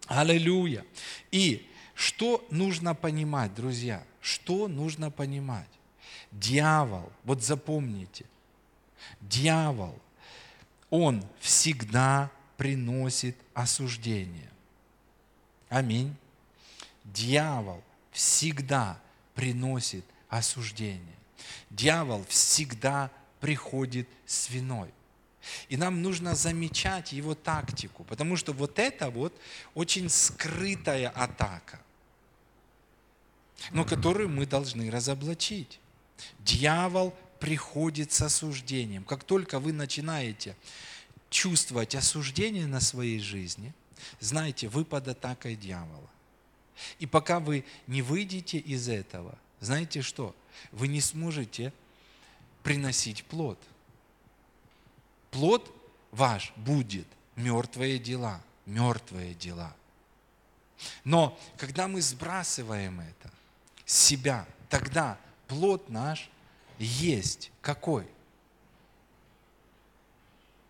Аллилуйя. 0.07 0.85
И 1.31 1.67
что 1.93 2.45
нужно 2.49 2.93
понимать, 2.93 3.53
друзья? 3.55 4.03
Что 4.21 4.67
нужно 4.67 5.11
понимать? 5.11 5.69
Дьявол, 6.31 7.11
вот 7.23 7.43
запомните, 7.43 8.25
дьявол, 9.21 9.97
он 10.89 11.23
всегда 11.39 12.29
приносит 12.57 13.37
осуждение. 13.53 14.49
Аминь. 15.69 16.15
Дьявол 17.03 17.83
всегда 18.11 18.99
приносит 19.33 20.05
осуждение. 20.29 21.15
Дьявол 21.69 22.25
всегда 22.27 23.11
приходит 23.39 24.07
с 24.25 24.49
виной. 24.49 24.91
И 25.69 25.77
нам 25.77 26.01
нужно 26.01 26.35
замечать 26.35 27.11
его 27.11 27.35
тактику, 27.35 28.03
потому 28.03 28.35
что 28.35 28.53
вот 28.53 28.79
это 28.79 29.09
вот 29.09 29.33
очень 29.73 30.09
скрытая 30.09 31.09
атака, 31.09 31.79
но 33.71 33.85
которую 33.85 34.29
мы 34.29 34.45
должны 34.45 34.89
разоблачить. 34.89 35.79
Дьявол 36.39 37.15
приходит 37.39 38.11
с 38.11 38.21
осуждением. 38.21 39.03
Как 39.03 39.23
только 39.23 39.59
вы 39.59 39.73
начинаете 39.73 40.55
чувствовать 41.29 41.95
осуждение 41.95 42.67
на 42.67 42.79
своей 42.79 43.19
жизни, 43.19 43.73
знайте, 44.19 44.67
вы 44.67 44.85
под 44.85 45.07
атакой 45.07 45.55
дьявола. 45.55 46.09
И 46.99 47.05
пока 47.05 47.39
вы 47.39 47.65
не 47.87 48.01
выйдете 48.01 48.57
из 48.57 48.87
этого, 48.87 49.37
знаете 49.59 50.01
что? 50.01 50.35
Вы 50.71 50.87
не 50.87 51.01
сможете 51.01 51.73
приносить 52.63 53.23
плод– 53.25 53.59
плод 55.35 55.69
ваш 56.11 56.53
будет 56.55 57.07
мертвые 57.35 57.99
дела, 57.99 58.39
мертвые 58.65 59.33
дела. 59.33 59.75
Но 61.03 61.37
когда 61.57 61.89
мы 61.89 62.01
сбрасываем 62.01 63.01
это 63.01 63.29
с 63.85 63.97
себя, 63.97 64.45
тогда 64.69 65.17
плод 65.47 65.89
наш 65.89 66.29
есть 66.79 67.51
какой? 67.61 68.07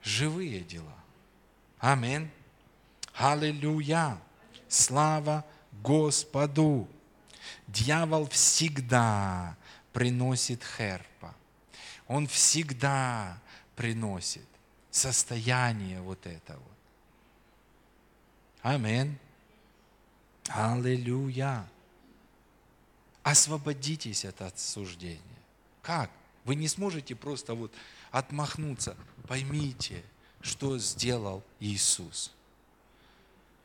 Живые 0.01 0.61
дела. 0.61 0.97
Аминь. 1.77 2.27
Аллилуйя. 3.13 4.19
Слава 4.67 5.45
Господу. 5.83 6.87
Дьявол 7.67 8.27
всегда 8.29 9.55
приносит 9.93 10.63
херпа. 10.63 11.35
Он 12.07 12.25
всегда 12.25 13.39
приносит 13.75 14.45
состояние 14.95 16.01
вот 16.01 16.25
это 16.25 16.53
вот. 16.53 16.77
Амин. 18.61 19.19
Аллилуйя. 20.47 21.67
Освободитесь 23.23 24.25
от 24.25 24.41
осуждения. 24.41 25.19
Как? 25.81 26.09
Вы 26.45 26.55
не 26.55 26.67
сможете 26.67 27.15
просто 27.15 27.55
вот 27.55 27.73
отмахнуться. 28.11 28.95
Поймите, 29.27 30.03
что 30.41 30.77
сделал 30.77 31.43
Иисус. 31.59 32.31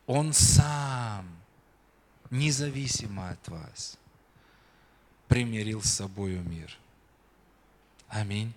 Он 0.06 0.32
сам, 0.32 1.28
независимо 2.30 3.30
от 3.30 3.48
вас, 3.48 3.98
примирил 5.28 5.82
с 5.82 5.90
собою 5.90 6.42
мир. 6.42 6.76
Аминь. 8.08 8.52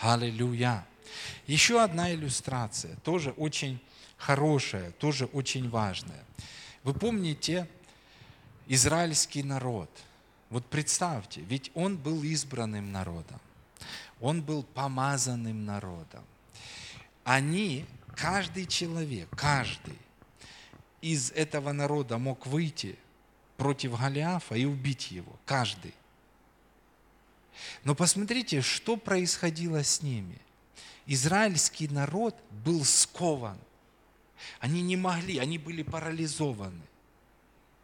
Аллилуйя. 0.00 0.86
Еще 1.46 1.82
одна 1.82 2.12
иллюстрация, 2.12 2.96
тоже 2.96 3.30
очень 3.32 3.80
хорошая, 4.16 4.90
тоже 4.92 5.26
очень 5.26 5.68
важная. 5.68 6.24
Вы 6.82 6.94
помните 6.94 7.68
израильский 8.66 9.42
народ? 9.42 9.90
Вот 10.50 10.66
представьте, 10.66 11.40
ведь 11.40 11.70
он 11.74 11.96
был 11.96 12.22
избранным 12.22 12.92
народом, 12.92 13.40
он 14.20 14.42
был 14.42 14.62
помазанным 14.62 15.64
народом. 15.64 16.24
Они, 17.24 17.86
каждый 18.14 18.66
человек, 18.66 19.28
каждый 19.36 19.98
из 21.00 21.32
этого 21.32 21.72
народа 21.72 22.18
мог 22.18 22.46
выйти 22.46 22.96
против 23.56 23.98
Голиафа 23.98 24.54
и 24.54 24.64
убить 24.64 25.10
его, 25.10 25.36
каждый. 25.44 25.94
Но 27.84 27.94
посмотрите, 27.94 28.62
что 28.62 28.96
происходило 28.96 29.82
с 29.82 30.02
ними. 30.02 30.38
Израильский 31.06 31.88
народ 31.88 32.34
был 32.64 32.84
скован. 32.84 33.58
Они 34.58 34.82
не 34.82 34.96
могли, 34.96 35.38
они 35.38 35.58
были 35.58 35.82
парализованы. 35.82 36.80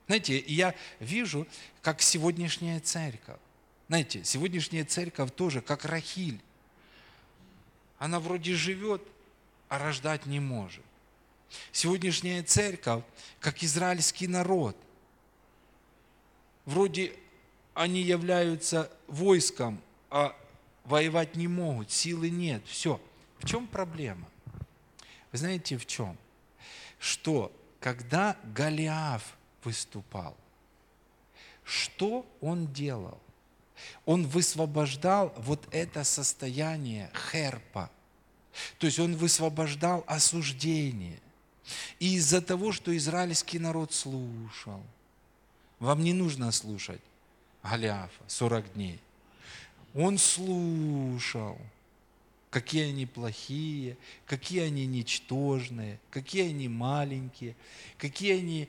Знаете, 0.07 0.43
я 0.47 0.75
вижу, 0.99 1.47
как 1.83 2.03
сегодняшняя 2.03 2.81
церковь. 2.81 3.39
Знаете, 3.89 4.25
сегодняшняя 4.25 4.85
церковь 4.85 5.33
тоже, 5.33 5.61
как 5.61 5.85
Рахиль. 5.85 6.41
Она 7.99 8.19
вроде 8.19 8.55
живет, 8.55 9.03
а 9.69 9.79
рождать 9.79 10.27
не 10.27 10.41
может. 10.41 10.85
Сегодняшняя 11.73 12.43
церковь, 12.43 13.05
как 13.41 13.63
израильский 13.63 14.27
народ. 14.27 14.77
Вроде 16.65 17.13
они 17.75 18.01
являются 18.01 18.91
войском, 19.07 19.81
а 20.09 20.37
воевать 20.85 21.37
не 21.37 21.49
могут, 21.49 21.91
силы 21.91 22.31
нет, 22.31 22.63
все. 22.67 23.01
В 23.41 23.47
чем 23.47 23.67
проблема? 23.67 24.29
Вы 25.33 25.39
знаете 25.39 25.77
в 25.77 25.87
чем? 25.87 26.17
Что 26.99 27.53
когда 27.81 28.37
Голиаф 28.45 29.37
выступал, 29.65 30.37
что 31.65 32.27
он 32.41 32.73
делал? 32.73 33.19
Он 34.05 34.27
высвобождал 34.27 35.33
вот 35.39 35.67
это 35.71 36.05
состояние 36.05 37.11
херпа. 37.31 37.91
То 38.79 38.87
есть 38.87 38.99
он 38.99 39.17
высвобождал 39.17 40.05
осуждение. 40.07 41.19
И 41.99 42.17
из-за 42.17 42.43
того, 42.43 42.73
что 42.73 42.95
израильский 42.97 43.59
народ 43.59 43.95
слушал, 43.95 44.83
вам 45.79 46.03
не 46.03 46.13
нужно 46.13 46.53
слушать 46.53 47.01
Голиафа 47.63 48.25
40 48.27 48.75
дней. 48.75 49.01
Он 49.95 50.19
слушал, 50.19 51.59
какие 52.51 52.89
они 52.89 53.07
плохие, 53.07 53.97
какие 54.27 54.63
они 54.63 54.87
ничтожные, 54.87 55.99
какие 56.11 56.51
они 56.51 56.69
маленькие, 56.69 57.55
какие 57.97 58.39
они 58.39 58.69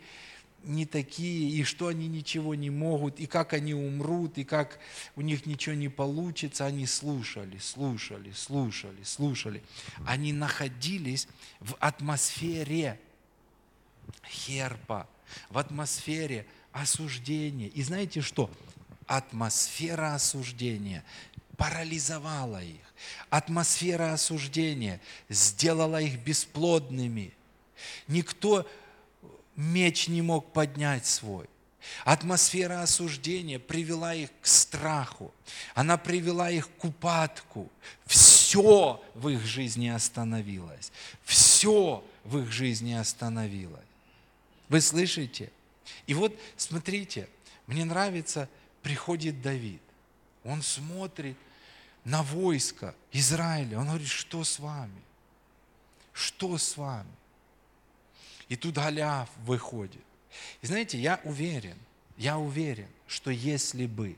не 0.64 0.86
такие, 0.86 1.50
и 1.50 1.64
что 1.64 1.88
они 1.88 2.08
ничего 2.08 2.54
не 2.54 2.70
могут, 2.70 3.20
и 3.20 3.26
как 3.26 3.54
они 3.54 3.74
умрут, 3.74 4.38
и 4.38 4.44
как 4.44 4.80
у 5.16 5.22
них 5.22 5.48
ничего 5.48 5.74
не 5.74 5.90
получится. 5.90 6.68
Они 6.68 6.86
слушали, 6.86 7.58
слушали, 7.58 8.32
слушали, 8.32 9.04
слушали. 9.04 9.64
Они 10.06 10.34
находились 10.34 11.28
в 11.60 11.76
атмосфере 11.80 13.00
херпа, 14.28 15.10
в 15.50 15.58
атмосфере 15.58 16.46
осуждения. 16.72 17.68
И 17.70 17.82
знаете 17.82 18.22
что? 18.22 18.52
Атмосфера 19.08 20.14
осуждения 20.14 21.04
парализовала 21.58 22.64
их. 22.64 22.91
Атмосфера 23.30 24.14
осуждения 24.14 25.00
сделала 25.30 26.02
их 26.02 26.20
бесплодными. 26.20 27.34
Никто 28.08 28.68
меч 29.56 30.08
не 30.08 30.22
мог 30.22 30.52
поднять 30.54 31.06
свой. 31.06 31.48
Атмосфера 32.06 32.84
осуждения 32.84 33.58
привела 33.58 34.14
их 34.14 34.30
к 34.42 34.46
страху. 34.46 35.34
Она 35.74 35.98
привела 35.98 36.50
их 36.52 36.70
к 36.78 36.86
упадку. 36.86 37.72
Все 38.06 39.04
в 39.16 39.30
их 39.30 39.44
жизни 39.44 39.88
остановилось. 39.88 40.92
Все 41.24 42.04
в 42.24 42.38
их 42.40 42.52
жизни 42.52 42.94
остановилось. 42.94 43.82
Вы 44.70 44.80
слышите? 44.82 45.52
И 46.08 46.14
вот 46.14 46.38
смотрите, 46.56 47.28
мне 47.68 47.84
нравится, 47.84 48.48
приходит 48.84 49.42
Давид. 49.42 49.82
Он 50.44 50.62
смотрит 50.62 51.38
на 52.04 52.24
войско 52.24 52.96
Израиля. 53.12 53.80
Он 53.80 53.88
говорит, 53.88 54.08
что 54.08 54.44
с 54.44 54.60
вами? 54.60 55.02
Что 56.14 56.58
с 56.58 56.78
вами? 56.78 57.12
И 58.50 58.56
тут 58.56 58.76
Голиаф 58.76 59.30
выходит. 59.46 60.04
И 60.62 60.68
знаете, 60.68 60.98
я 60.98 61.20
уверен, 61.24 61.78
я 62.18 62.38
уверен, 62.38 62.88
что 63.08 63.32
если 63.32 63.86
бы 63.86 64.18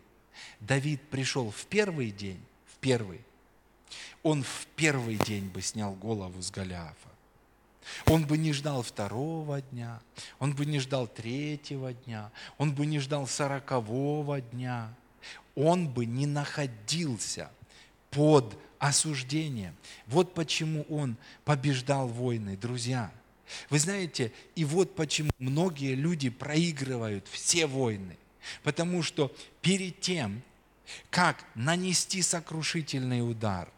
Давид 0.59 1.01
пришел 1.09 1.51
в 1.51 1.65
первый 1.65 2.11
день, 2.11 2.43
в 2.71 2.77
первый, 2.77 3.21
он 4.23 4.43
в 4.43 4.65
первый 4.75 5.17
день 5.17 5.49
бы 5.49 5.61
снял 5.61 5.93
голову 5.93 6.41
с 6.41 6.49
Голиафа. 6.49 7.09
Он 8.05 8.25
бы 8.25 8.37
не 8.37 8.53
ждал 8.53 8.81
второго 8.81 9.61
дня, 9.61 9.99
он 10.39 10.55
бы 10.55 10.65
не 10.65 10.79
ждал 10.79 11.05
третьего 11.05 11.93
дня, 11.93 12.31
он 12.57 12.73
бы 12.73 12.85
не 12.85 12.99
ждал 12.99 13.27
сорокового 13.27 14.39
дня, 14.39 14.93
он 15.55 15.89
бы 15.89 16.05
не 16.05 16.25
находился 16.25 17.51
под 18.13 18.57
осуждением. 18.79 19.75
Вот 20.07 20.33
почему 20.33 20.85
он 20.89 21.17
побеждал 21.43 22.07
войны, 22.07 22.57
друзья– 22.57 23.11
вы 23.69 23.79
знаете, 23.79 24.31
и 24.55 24.65
вот 24.65 24.95
почему 24.95 25.31
многие 25.39 25.95
люди 25.95 26.29
проигрывают 26.29 27.27
все 27.27 27.67
войны. 27.67 28.17
Потому 28.63 29.03
что 29.03 29.33
перед 29.61 30.01
тем, 30.01 30.41
как 31.09 31.45
нанести 31.55 32.21
сокрушительный 32.21 33.27
удар, 33.27 33.69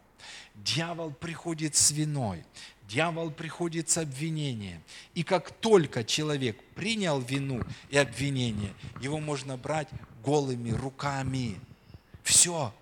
дьявол 0.54 1.12
приходит 1.12 1.76
с 1.76 1.92
виной, 1.92 2.44
дьявол 2.88 3.30
приходит 3.30 3.88
с 3.88 3.98
обвинением. 3.98 4.82
И 5.14 5.22
как 5.22 5.50
только 5.50 6.04
человек 6.04 6.62
принял 6.74 7.20
вину 7.20 7.62
и 7.90 7.96
обвинение, 7.96 8.74
его 9.00 9.20
можно 9.20 9.56
брать 9.56 9.88
голыми 10.24 10.70
руками. 10.70 11.60
Все, 12.24 12.74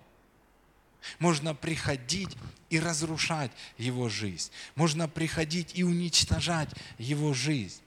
можно 1.18 1.54
приходить 1.54 2.36
и 2.70 2.78
разрушать 2.78 3.50
его 3.78 4.08
жизнь. 4.08 4.50
Можно 4.74 5.08
приходить 5.08 5.72
и 5.74 5.84
уничтожать 5.84 6.70
его 6.98 7.34
жизнь. 7.34 7.80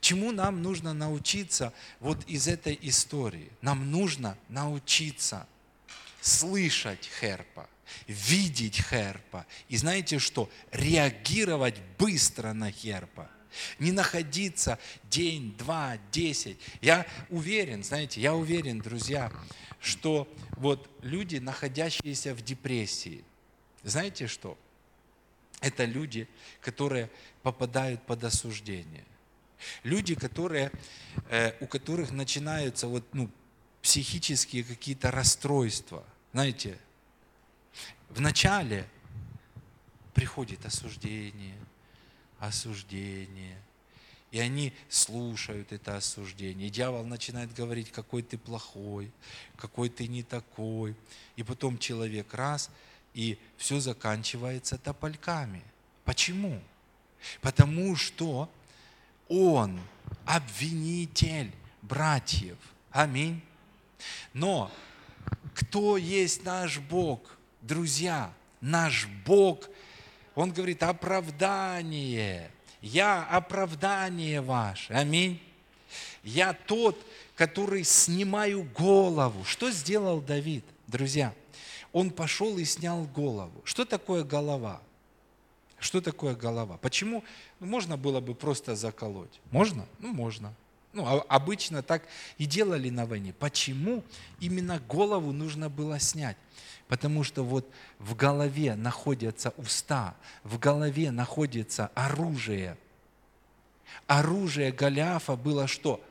Чему 0.00 0.32
нам 0.32 0.62
нужно 0.62 0.92
научиться 0.92 1.72
вот 2.00 2.22
из 2.28 2.48
этой 2.48 2.78
истории? 2.82 3.50
Нам 3.60 3.90
нужно 3.90 4.36
научиться 4.48 5.46
слышать 6.20 7.10
Херпа, 7.20 7.68
видеть 8.06 8.82
Херпа. 8.88 9.46
И 9.68 9.76
знаете 9.76 10.18
что? 10.18 10.50
Реагировать 10.70 11.80
быстро 11.98 12.52
на 12.52 12.70
Херпа. 12.70 13.30
Не 13.78 13.92
находиться 13.92 14.78
день, 15.04 15.56
два, 15.56 15.98
десять. 16.10 16.58
Я 16.80 17.06
уверен, 17.30 17.84
знаете, 17.84 18.20
я 18.20 18.34
уверен, 18.34 18.80
друзья, 18.80 19.32
что 19.84 20.28
вот 20.56 20.90
люди, 21.02 21.36
находящиеся 21.36 22.34
в 22.34 22.42
депрессии, 22.42 23.24
знаете 23.82 24.26
что? 24.26 24.58
Это 25.60 25.84
люди, 25.84 26.28
которые 26.60 27.10
попадают 27.42 28.02
под 28.02 28.24
осуждение. 28.24 29.04
Люди, 29.82 30.14
которые, 30.14 30.72
э, 31.30 31.52
у 31.60 31.66
которых 31.66 32.10
начинаются 32.10 32.86
вот, 32.86 33.04
ну, 33.12 33.30
психические 33.82 34.64
какие-то 34.64 35.10
расстройства. 35.10 36.04
Знаете, 36.32 36.78
вначале 38.08 38.88
приходит 40.14 40.64
осуждение, 40.66 41.56
осуждение– 42.38 43.60
и 44.34 44.40
они 44.40 44.72
слушают 44.88 45.70
это 45.70 45.96
осуждение. 45.96 46.66
И 46.66 46.70
дьявол 46.70 47.04
начинает 47.04 47.54
говорить, 47.54 47.92
какой 47.92 48.20
ты 48.24 48.36
плохой, 48.36 49.12
какой 49.54 49.88
ты 49.88 50.08
не 50.08 50.24
такой. 50.24 50.96
И 51.36 51.44
потом 51.44 51.78
человек 51.78 52.34
раз, 52.34 52.68
и 53.12 53.38
все 53.56 53.78
заканчивается 53.78 54.76
топольками. 54.76 55.62
Почему? 56.04 56.60
Потому 57.42 57.94
что 57.94 58.50
он 59.28 59.80
обвинитель 60.26 61.52
братьев. 61.80 62.58
Аминь. 62.90 63.40
Но 64.32 64.68
Кто 65.54 65.96
есть 65.96 66.44
наш 66.44 66.80
Бог? 66.80 67.38
Друзья, 67.62 68.32
наш 68.60 69.06
Бог, 69.24 69.70
Он 70.34 70.50
говорит, 70.52 70.82
оправдание. 70.82 72.50
Я 72.84 73.24
оправдание 73.24 74.42
ваше. 74.42 74.92
Аминь. 74.92 75.40
Я 76.22 76.52
тот, 76.52 77.00
который 77.34 77.82
снимаю 77.82 78.64
голову. 78.76 79.42
Что 79.44 79.70
сделал 79.70 80.20
Давид, 80.20 80.66
друзья? 80.86 81.32
Он 81.94 82.10
пошел 82.10 82.58
и 82.58 82.64
снял 82.66 83.04
голову. 83.04 83.62
Что 83.64 83.86
такое 83.86 84.22
голова? 84.22 84.82
Что 85.78 86.02
такое 86.02 86.34
голова? 86.34 86.76
Почему? 86.76 87.24
Ну, 87.58 87.68
можно 87.68 87.96
было 87.96 88.20
бы 88.20 88.34
просто 88.34 88.76
заколоть. 88.76 89.40
Можно? 89.50 89.86
Ну, 89.98 90.12
можно. 90.12 90.52
Ну, 90.92 91.06
а 91.06 91.24
обычно 91.28 91.82
так 91.82 92.02
и 92.36 92.44
делали 92.44 92.90
на 92.90 93.06
войне. 93.06 93.32
Почему 93.32 94.04
именно 94.40 94.78
голову 94.78 95.32
нужно 95.32 95.70
было 95.70 95.98
снять? 95.98 96.36
Потому 96.88 97.24
что 97.24 97.44
вот 97.44 97.70
в 97.98 98.14
голове 98.14 98.74
находятся 98.74 99.54
уста, 99.56 100.14
в 100.42 100.58
голове 100.58 101.10
находится 101.10 101.90
оружие. 101.94 102.76
Оружие 104.06 104.70
Голиафа 104.72 105.36
было 105.36 105.66
что? 105.66 106.04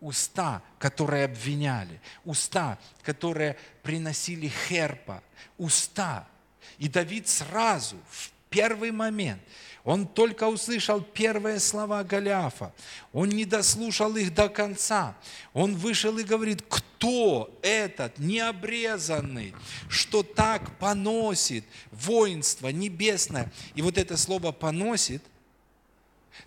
Уста, 0.00 0.62
которые 0.78 1.24
обвиняли, 1.24 2.00
уста, 2.24 2.78
которые 3.02 3.56
приносили 3.82 4.48
херпа, 4.48 5.22
уста. 5.58 6.26
И 6.78 6.88
Давид 6.88 7.28
сразу, 7.28 7.96
в 8.10 8.32
первый 8.52 8.92
момент, 8.92 9.40
он 9.82 10.06
только 10.06 10.44
услышал 10.44 11.00
первые 11.00 11.58
слова 11.58 12.04
Голиафа. 12.04 12.72
Он 13.12 13.28
не 13.28 13.44
дослушал 13.44 14.14
их 14.16 14.32
до 14.32 14.48
конца. 14.48 15.16
Он 15.52 15.74
вышел 15.74 16.16
и 16.18 16.22
говорит, 16.22 16.62
кто 16.68 17.58
этот 17.62 18.18
необрезанный, 18.18 19.54
что 19.88 20.22
так 20.22 20.78
поносит 20.78 21.64
воинство 21.90 22.68
небесное. 22.68 23.50
И 23.74 23.82
вот 23.82 23.98
это 23.98 24.16
слово 24.16 24.52
«поносит», 24.52 25.22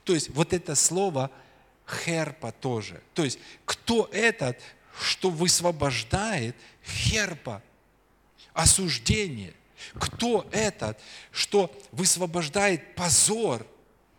то 0.05 0.13
есть 0.13 0.29
вот 0.29 0.53
это 0.53 0.75
слово 0.75 1.29
«херпа» 1.85 2.53
тоже. 2.53 3.01
То 3.13 3.25
есть 3.25 3.39
кто 3.65 4.09
этот, 4.13 4.61
что 5.01 5.29
высвобождает 5.29 6.55
херпа, 6.85 7.61
осуждение– 8.53 9.53
кто 9.99 10.47
этот, 10.51 10.99
что 11.31 11.75
высвобождает 11.91 12.95
позор 12.95 13.65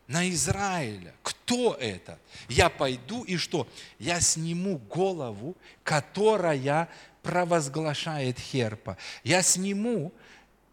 на 0.06 0.28
Израиля? 0.30 1.14
Кто 1.22 1.74
этот? 1.74 2.18
Я 2.48 2.68
пойду 2.68 3.22
и 3.24 3.36
что? 3.36 3.68
Я 3.98 4.20
сниму 4.20 4.78
голову, 4.78 5.56
которая 5.82 6.88
провозглашает 7.22 8.38
Херпа. 8.38 8.96
Я 9.24 9.42
сниму 9.42 10.12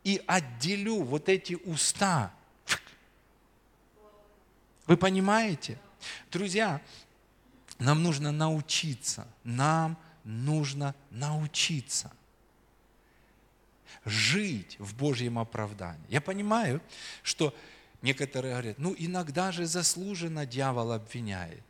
и 0.03 0.21
отделю 0.27 1.03
вот 1.03 1.29
эти 1.29 1.55
уста. 1.65 2.33
Вы 4.85 4.97
понимаете? 4.97 5.79
Друзья, 6.31 6.81
нам 7.79 8.03
нужно 8.03 8.31
научиться, 8.31 9.27
нам 9.43 9.97
нужно 10.23 10.93
научиться– 11.09 12.11
жить 14.05 14.75
в 14.79 14.95
Божьем 14.95 15.39
оправдании. 15.39 16.05
Я 16.09 16.21
понимаю, 16.21 16.81
что 17.21 17.53
некоторые 18.01 18.53
говорят, 18.53 18.77
ну 18.79 18.95
иногда 18.97 19.51
же 19.51 19.65
заслуженно 19.65 20.45
дьявол 20.45 20.91
обвиняет. 20.91 21.63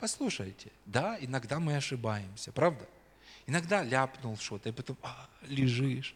Послушайте, 0.00 0.70
да, 0.86 1.16
иногда 1.20 1.60
мы 1.60 1.76
ошибаемся, 1.76 2.52
правда? 2.52 2.86
Иногда 3.46 3.82
ляпнул 3.82 4.36
что-то, 4.38 4.70
и 4.70 4.72
потом 4.72 4.96
а, 5.02 5.28
лежишь, 5.42 6.14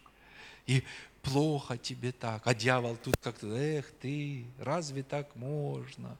и 0.65 0.83
плохо 1.21 1.77
тебе 1.77 2.11
так, 2.11 2.45
а 2.45 2.53
дьявол 2.53 2.97
тут 2.97 3.17
как-то, 3.17 3.47
эх 3.47 3.91
ты, 4.01 4.45
разве 4.57 5.03
так 5.03 5.35
можно? 5.35 6.17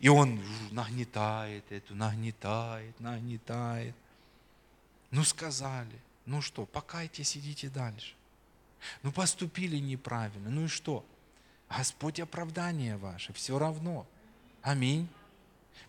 И 0.00 0.08
он 0.08 0.40
нагнетает 0.70 1.70
эту, 1.70 1.94
нагнетает, 1.94 2.98
нагнетает. 3.00 3.94
Ну 5.10 5.24
сказали, 5.24 6.00
ну 6.24 6.40
что, 6.40 6.66
покайтесь, 6.66 7.36
идите 7.36 7.68
дальше. 7.68 8.14
Ну 9.02 9.12
поступили 9.12 9.76
неправильно, 9.76 10.50
ну 10.50 10.64
и 10.64 10.68
что? 10.68 11.04
Господь 11.68 12.18
оправдание 12.18 12.96
ваше, 12.96 13.32
все 13.32 13.58
равно. 13.58 14.06
Аминь. 14.62 15.08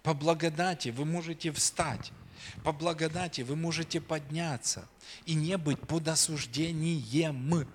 По 0.04 0.14
благодати 0.14 0.90
вы 0.90 1.06
можете 1.06 1.52
встать. 1.52 2.12
По 2.64 2.72
благодати 2.72 3.42
вы 3.42 3.56
можете 3.56 4.02
подняться 4.02 4.88
и 5.26 5.34
не 5.34 5.58
быть 5.58 5.80
под 5.80 6.08
осуждением. 6.08 7.68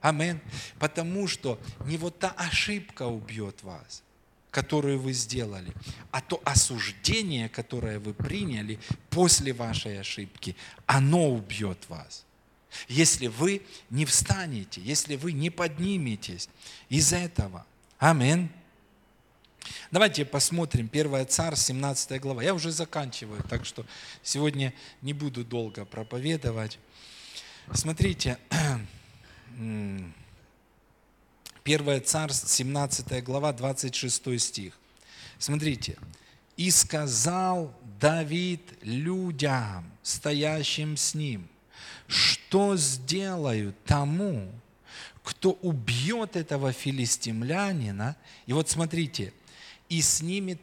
Амин. 0.00 0.40
Потому 0.78 1.26
что 1.26 1.58
не 1.84 1.96
вот 1.96 2.18
та 2.18 2.30
ошибка 2.30 3.06
убьет 3.06 3.62
вас, 3.62 4.02
которую 4.50 5.00
вы 5.00 5.12
сделали, 5.12 5.72
а 6.10 6.20
то 6.20 6.40
осуждение, 6.44 7.48
которое 7.48 7.98
вы 7.98 8.14
приняли 8.14 8.78
после 9.10 9.52
вашей 9.52 10.00
ошибки, 10.00 10.56
оно 10.86 11.30
убьет 11.30 11.88
вас 11.88 12.24
если 12.88 13.26
вы 13.26 13.62
не 13.90 14.04
встанете, 14.04 14.80
если 14.80 15.16
вы 15.16 15.32
не 15.32 15.50
подниметесь 15.50 16.48
из 16.88 17.12
этого. 17.12 17.66
Аминь. 17.98 18.50
Давайте 19.90 20.24
посмотрим 20.24 20.88
1 20.92 21.26
Царь, 21.26 21.56
17 21.56 22.20
глава. 22.20 22.42
Я 22.42 22.54
уже 22.54 22.70
заканчиваю, 22.70 23.42
так 23.48 23.64
что 23.64 23.84
сегодня 24.22 24.72
не 25.02 25.12
буду 25.12 25.44
долго 25.44 25.84
проповедовать. 25.84 26.78
Смотрите, 27.74 28.38
1 29.56 30.14
Царь, 32.04 32.32
17 32.32 33.24
глава, 33.24 33.52
26 33.52 34.40
стих. 34.40 34.78
Смотрите. 35.38 35.96
«И 36.56 36.72
сказал 36.72 37.72
Давид 38.00 38.62
людям, 38.82 39.88
стоящим 40.02 40.96
с 40.96 41.14
ним, 41.14 41.48
что 42.08 42.76
сделаю 42.76 43.74
тому, 43.84 44.50
кто 45.22 45.52
убьет 45.52 46.34
этого 46.34 46.72
филистимлянина, 46.72 48.16
и 48.46 48.52
вот 48.54 48.68
смотрите, 48.68 49.32
и 49.90 50.00
снимет 50.00 50.58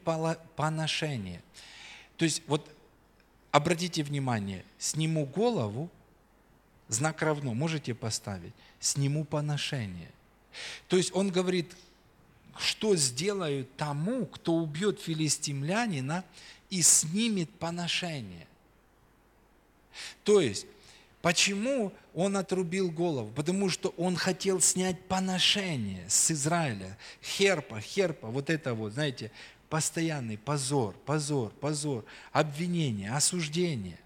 поношение. 0.56 1.42
То 2.18 2.26
есть 2.26 2.42
вот 2.48 2.70
обратите 3.52 4.04
внимание, 4.04 4.66
сниму 4.80 5.26
голову, 5.28 5.90
знак 6.88 7.22
равно, 7.22 7.54
можете 7.54 7.94
поставить, 7.94 8.54
сниму 8.80 9.24
поношение. 9.24 10.12
То 10.88 10.98
есть 10.98 11.14
он 11.14 11.30
говорит, 11.30 11.72
что 12.58 12.96
сделаю 12.96 13.68
тому, 13.78 14.26
кто 14.26 14.56
убьет 14.56 15.00
филистимлянина 15.00 16.24
и 16.72 16.82
снимет 16.82 17.52
поношение. 17.52 18.48
То 20.24 20.42
есть 20.42 20.66
Почему 21.26 21.92
он 22.14 22.38
отрубил 22.38 22.92
голову? 22.92 23.32
Потому 23.32 23.72
что 23.72 23.96
он 23.98 24.16
хотел 24.16 24.62
снять 24.62 25.02
поношение 25.06 26.08
с 26.08 26.30
Израиля. 26.30 27.00
Херпа, 27.24 27.82
херпа, 27.82 28.28
вот 28.28 28.52
это 28.52 28.76
вот, 28.76 28.94
знаете, 28.94 29.32
постоянный 29.68 30.38
позор, 30.38 30.94
позор, 31.04 31.50
позор, 31.50 32.06
обвинение, 32.32 33.12
осуждение. 33.12 33.98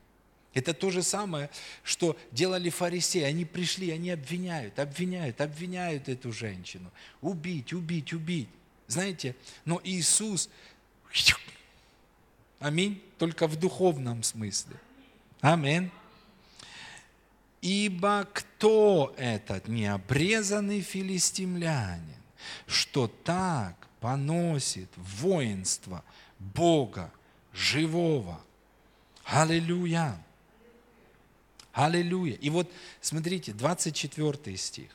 Это 0.54 0.74
то 0.74 0.92
же 0.92 1.04
самое, 1.04 1.50
что 1.84 2.16
делали 2.32 2.70
фарисеи. 2.70 3.24
Они 3.24 3.44
пришли, 3.44 3.92
они 3.92 4.12
обвиняют, 4.12 4.80
обвиняют, 4.80 5.42
обвиняют 5.42 6.08
эту 6.08 6.32
женщину. 6.32 6.90
Убить, 7.20 7.74
убить, 7.74 8.14
убить. 8.14 8.48
Знаете, 8.88 9.36
но 9.66 9.82
Иисус, 9.84 10.50
аминь, 12.62 13.04
только 13.18 13.46
в 13.48 13.58
духовном 13.58 14.24
смысле. 14.24 14.78
Аминь. 15.42 15.92
Ибо 17.62 18.28
кто 18.32 19.14
этот 19.18 19.68
необрезанный 19.68 20.82
филистимлянин, 20.82 22.16
что 22.68 23.08
так 23.08 23.88
поносит 24.00 24.90
воинство 24.96 26.04
Бога 26.40 27.12
живого? 27.54 28.42
Аллилуйя! 29.26 30.24
Аллилуйя! 31.74 32.36
И 32.36 32.50
вот 32.50 32.72
смотрите, 33.02 33.52
24 33.54 34.58
стих 34.58 34.90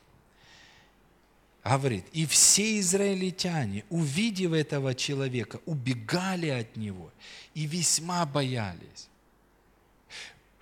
говорит, 1.64 2.05
и 2.12 2.26
все 2.26 2.78
израильтяне, 2.80 3.84
увидев 3.88 4.53
этого 4.53 4.95
человека, 4.95 5.61
убегали 5.64 6.49
от 6.49 6.76
него 6.76 7.11
и 7.55 7.66
весьма 7.66 8.26
боялись. 8.26 9.09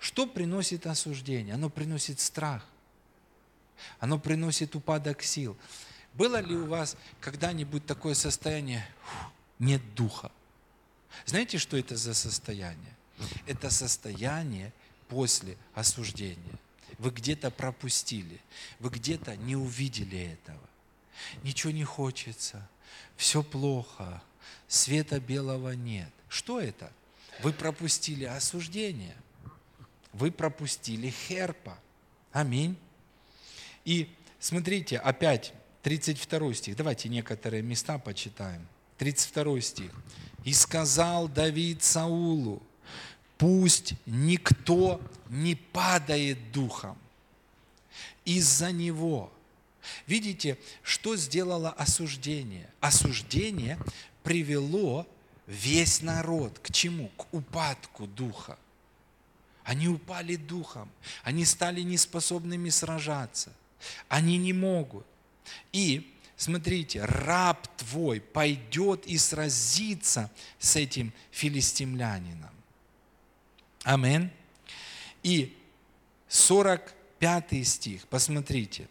Что 0.03 0.27
приносит 0.27 0.85
осуждение? 0.85 1.55
Оно 1.55 1.69
приносит 1.69 2.19
страх. 2.19 2.67
Оно 4.01 4.19
приносит 4.19 4.75
упадок 4.75 5.23
сил. 5.23 5.55
Было 6.13 6.41
ли 6.41 6.57
у 6.57 6.65
вас 6.65 6.97
когда-нибудь 7.21 7.85
такое 7.85 8.13
состояние, 8.13 8.85
нет 9.59 9.81
духа? 9.95 10.29
Знаете, 11.25 11.57
что 11.57 11.77
это 11.77 11.95
за 11.95 12.13
состояние? 12.13 12.93
Это 13.47 13.69
состояние 13.69 14.73
после 15.07 15.57
осуждения. 15.73 16.59
вы 16.97 17.09
где-то 17.09 17.49
пропустили, 17.49 18.41
вы 18.79 18.89
где-то 18.89 19.37
не 19.37 19.55
увидели 19.55 20.33
этого. 20.33 20.69
Ничего 21.43 21.71
не 21.71 21.85
хочется, 21.85 22.67
все 23.15 23.41
плохо, 23.41 24.21
света 24.67 25.21
белого 25.21 25.71
нет. 25.71 26.11
Что 26.27 26.59
это? 26.59 26.91
Вы 27.41 27.53
пропустили 27.53 28.25
осуждение, 28.25 29.15
вы 30.13 30.31
пропустили 30.31 31.09
херпа. 31.09 31.77
Аминь. 32.31 32.77
И 33.85 34.09
смотрите, 34.39 34.97
опять 34.97 35.53
32 35.83 36.53
стих. 36.53 36.75
Давайте 36.75 37.09
некоторые 37.09 37.61
места 37.61 37.97
почитаем. 37.97 38.65
32 38.97 39.61
стих. 39.61 39.91
«И 40.43 40.53
сказал 40.53 41.27
Давид 41.27 41.83
Саулу, 41.83 42.61
пусть 43.37 43.93
никто 44.05 45.01
не 45.29 45.55
падает 45.55 46.51
духом 46.51 46.97
из-за 48.25 48.71
него». 48.71 49.31
Видите, 50.07 50.57
что 50.81 51.17
сделало 51.17 51.69
осуждение? 51.71 52.69
Осуждение 52.79 53.77
привело 54.23 55.05
весь 55.45 56.01
народ 56.01 56.59
к 56.59 56.71
чему? 56.71 57.09
К 57.17 57.33
упадку 57.33 58.07
духа. 58.07 58.57
Они 59.63 59.87
упали 59.87 60.35
духом, 60.35 60.89
они 61.23 61.45
стали 61.45 61.81
неспособными 61.81 62.69
сражаться, 62.69 63.53
они 64.09 64.37
не 64.37 64.53
могут. 64.53 65.05
И 65.71 66.13
смотрите, 66.35 67.05
раб 67.05 67.67
твой 67.77 68.19
пойдет 68.19 69.05
и 69.05 69.17
сразится 69.17 70.29
с 70.59 70.75
этим 70.75 71.13
филистимлянином. 71.31 72.51
Амин. 73.83 74.31
И 75.23 75.55
45 76.27 77.67
стих, 77.67 78.07
посмотрите. 78.07 78.87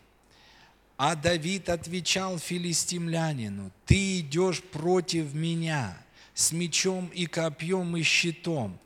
А 0.97 1.16
Давид 1.16 1.68
отвечал 1.68 2.39
филистимлянину, 2.39 3.73
ты 3.87 4.20
идешь 4.20 4.62
против 4.62 5.35
меня 5.35 5.99
с 6.35 6.53
мечом 6.53 7.09
и 7.09 7.27
копьем 7.27 7.97
и 7.97 8.03
щитом, 8.03 8.79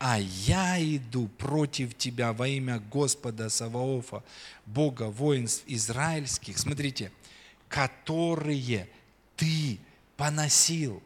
а 0.00 0.18
я 0.18 0.82
иду 0.82 1.28
против 1.28 1.94
тебя 1.94 2.32
во 2.32 2.48
имя 2.48 2.78
Господа 2.90 3.50
Саваофа, 3.50 4.24
Бога 4.64 5.02
воинств 5.10 5.62
израильских, 5.66 6.56
смотрите, 6.56 7.12
которые 7.68 8.88
ты 9.36 9.78
поносил. 10.16 11.02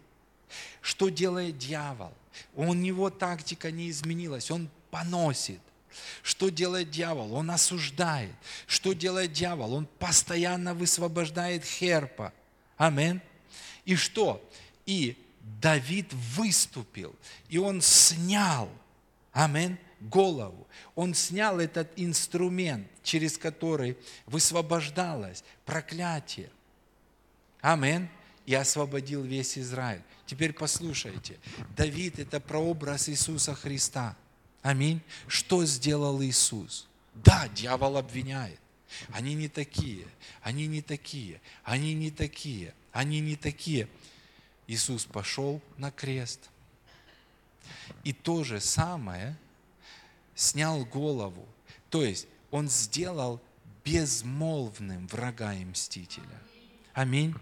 Что 0.81 1.09
делает 1.09 1.59
дьявол? 1.59 2.13
У 2.55 2.73
него 2.73 3.11
тактика 3.11 3.73
не 3.73 3.91
изменилась, 3.91 4.53
он 4.53 4.71
поносит. 4.93 5.61
Что 6.23 6.49
делает 6.49 6.93
дьявол? 6.93 7.35
Он 7.35 7.51
осуждает. 7.51 8.35
Что 8.69 8.93
делает 8.93 9.33
дьявол? 9.33 9.75
Он 9.75 9.89
постоянно 9.99 10.73
высвобождает 10.73 11.65
херпа. 11.65 12.33
Амин. 12.77 13.21
И 13.87 13.97
что? 13.97 14.49
И 14.87 15.17
Давид 15.41 16.13
выступил, 16.13 17.13
и 17.49 17.59
он 17.59 17.81
снял– 17.83 18.71
Амин. 19.35 19.79
Голову. 20.01 20.67
Он 20.95 21.15
снял 21.15 21.61
этот 21.61 21.91
инструмент, 21.97 22.87
через 23.03 23.37
который 23.37 23.97
высвобождалось 24.27 25.43
проклятие. 25.65 26.51
Амин. 27.61 28.09
И 28.47 28.55
освободил 28.55 29.23
весь 29.23 29.57
Израиль. 29.59 30.03
Теперь 30.27 30.53
послушайте. 30.53 31.39
Давид– 31.77 32.19
это 32.19 32.39
прообраз 32.39 33.09
Иисуса 33.09 33.55
Христа. 33.55 34.17
Аминь. 34.63 35.01
Что 35.27 35.65
сделал 35.65 36.23
Иисус? 36.23 36.87
Да, 37.15 37.49
дьявол 37.49 37.97
обвиняет. 37.97 38.61
Они 39.09 39.35
не 39.35 39.49
такие, 39.49 40.07
они 40.43 40.67
не 40.67 40.83
такие, 40.83 41.41
они 41.65 41.95
не 41.95 42.11
такие, 42.11 42.75
они 42.93 43.21
не 43.21 43.35
такие. 43.35 43.89
Иисус 44.67 45.05
пошел 45.07 45.61
на 45.79 45.91
крест– 45.91 46.51
и 48.03 48.13
то 48.13 48.45
же 48.45 48.61
самое 48.61 49.37
снял 50.35 50.85
голову. 50.85 51.47
То 51.91 52.05
есть 52.05 52.27
он 52.51 52.69
сделал 52.69 53.41
безмолвным 53.85 55.07
врага 55.09 55.55
и 55.55 55.65
мстителя. 55.65 56.41
Аминь. 56.93 57.35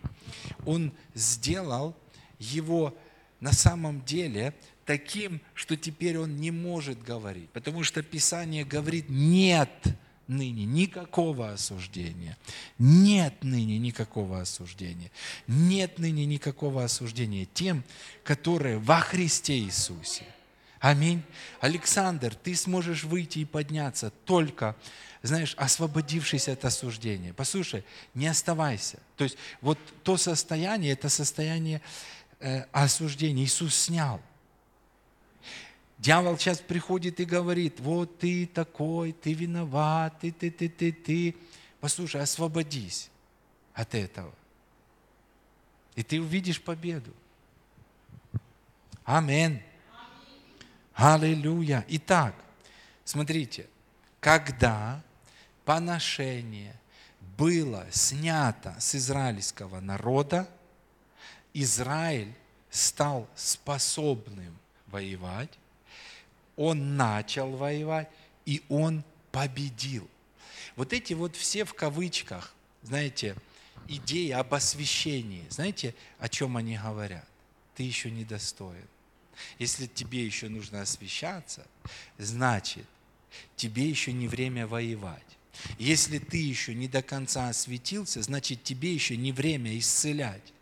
Он 0.67 0.93
сделал 1.15 1.95
его 2.39 2.97
на 3.41 3.53
самом 3.53 4.05
деле 4.05 4.55
таким, 4.85 5.41
что 5.55 5.77
теперь 5.77 6.19
он 6.19 6.37
не 6.37 6.51
может 6.51 7.03
говорить, 7.03 7.51
потому 7.51 7.85
что 7.85 8.03
Писание 8.03 8.65
говорит 8.65 9.07
«нет» 9.09 9.71
ныне 10.27 10.65
никакого 10.65 11.53
осуждения. 11.53 12.37
Нет 12.79 13.43
ныне 13.43 13.79
никакого 13.79 14.41
осуждения. 14.41 15.11
Нет 15.47 15.99
ныне 15.99 16.25
никакого 16.25 16.85
осуждения 16.85 17.47
тем, 17.53 17.85
которые 18.25 18.79
во 18.79 19.01
Христе 19.01 19.59
Иисусе. 19.59 20.27
Аминь. 20.81 21.23
Александр, 21.61 22.35
ты 22.35 22.57
сможешь 22.57 23.05
выйти 23.05 23.39
и 23.39 23.45
подняться 23.45 24.11
только, 24.25 24.75
знаешь, 25.23 25.55
освободившись 25.57 26.49
от 26.49 26.65
осуждения. 26.65 27.33
Послушай, 27.33 27.85
не 28.15 28.27
оставайся. 28.27 28.99
То 29.17 29.25
есть 29.25 29.37
вот 29.61 29.79
то 30.03 30.17
состояние, 30.17 30.93
это 30.93 31.09
состояние 31.09 31.81
э, 32.41 32.63
осуждения 32.73 33.45
Иисус 33.45 33.77
снял. 33.77 34.21
Дьявол 36.03 36.37
сейчас 36.37 36.59
приходит 36.59 37.21
и 37.21 37.25
говорит, 37.25 37.79
вот 37.79 38.19
ты 38.19 38.49
такой, 38.49 39.13
ты 39.13 39.35
виноват, 39.35 40.19
ты, 40.21 40.33
ты, 40.33 40.51
ты, 40.51 40.69
ты, 40.69 40.91
ты. 40.91 41.37
Послушай, 41.79 42.23
освободись 42.23 43.09
от 43.73 43.95
этого. 43.95 44.35
И 45.95 46.03
ты 46.03 46.21
увидишь 46.21 46.61
победу. 46.61 47.13
Аминь. 49.05 49.63
Аллилуйя. 50.93 51.85
Итак, 51.87 52.35
смотрите, 53.05 53.69
когда 54.19 55.01
поношение 55.65 56.75
было 57.39 57.87
снято 57.93 58.75
с 58.81 58.97
израильского 58.97 59.79
народа, 59.79 60.51
Израиль 61.55 62.35
стал 62.71 63.29
способным 63.37 64.59
воевать, 64.89 65.61
он 66.57 66.97
начал 66.97 67.51
воевать, 67.51 68.09
и 68.45 68.63
он 68.69 69.05
победил. 69.31 70.09
Вот 70.77 70.93
эти 70.93 71.13
вот 71.13 71.37
все 71.37 71.65
в 71.65 71.75
кавычках, 71.75 72.55
знаете, 72.83 73.37
идеи 73.89 74.31
об 74.31 74.55
освящении, 74.55 75.45
знаете, 75.51 75.95
о 76.19 76.29
чем 76.29 76.57
они 76.57 76.77
говорят? 76.77 77.27
Ты 77.75 77.83
еще 77.85 78.11
не 78.11 78.25
достоин. 78.25 78.87
Если 79.59 79.87
тебе 79.87 80.25
еще 80.25 80.49
нужно 80.49 80.83
освещаться, 80.83 81.67
значит, 82.19 82.87
тебе 83.57 83.89
еще 83.89 84.13
не 84.13 84.29
время 84.29 84.67
воевать. 84.67 85.23
Если 85.79 86.19
ты 86.19 86.39
еще 86.39 86.75
не 86.75 86.89
до 86.89 87.03
конца 87.03 87.49
осветился, 87.49 88.23
значит, 88.23 88.63
тебе 88.63 88.93
еще 88.93 89.17
не 89.17 89.33
время 89.33 89.77
исцелять. 89.79 90.53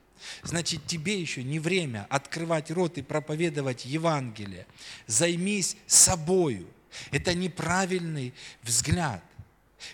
Значит, 0.42 0.86
тебе 0.86 1.20
еще 1.20 1.42
не 1.42 1.58
время 1.58 2.06
открывать 2.10 2.70
рот 2.70 2.98
и 2.98 3.02
проповедовать 3.02 3.84
Евангелие. 3.84 4.66
Займись 5.06 5.76
собою. 5.86 6.66
Это 7.10 7.34
неправильный 7.34 8.34
взгляд, 8.62 9.22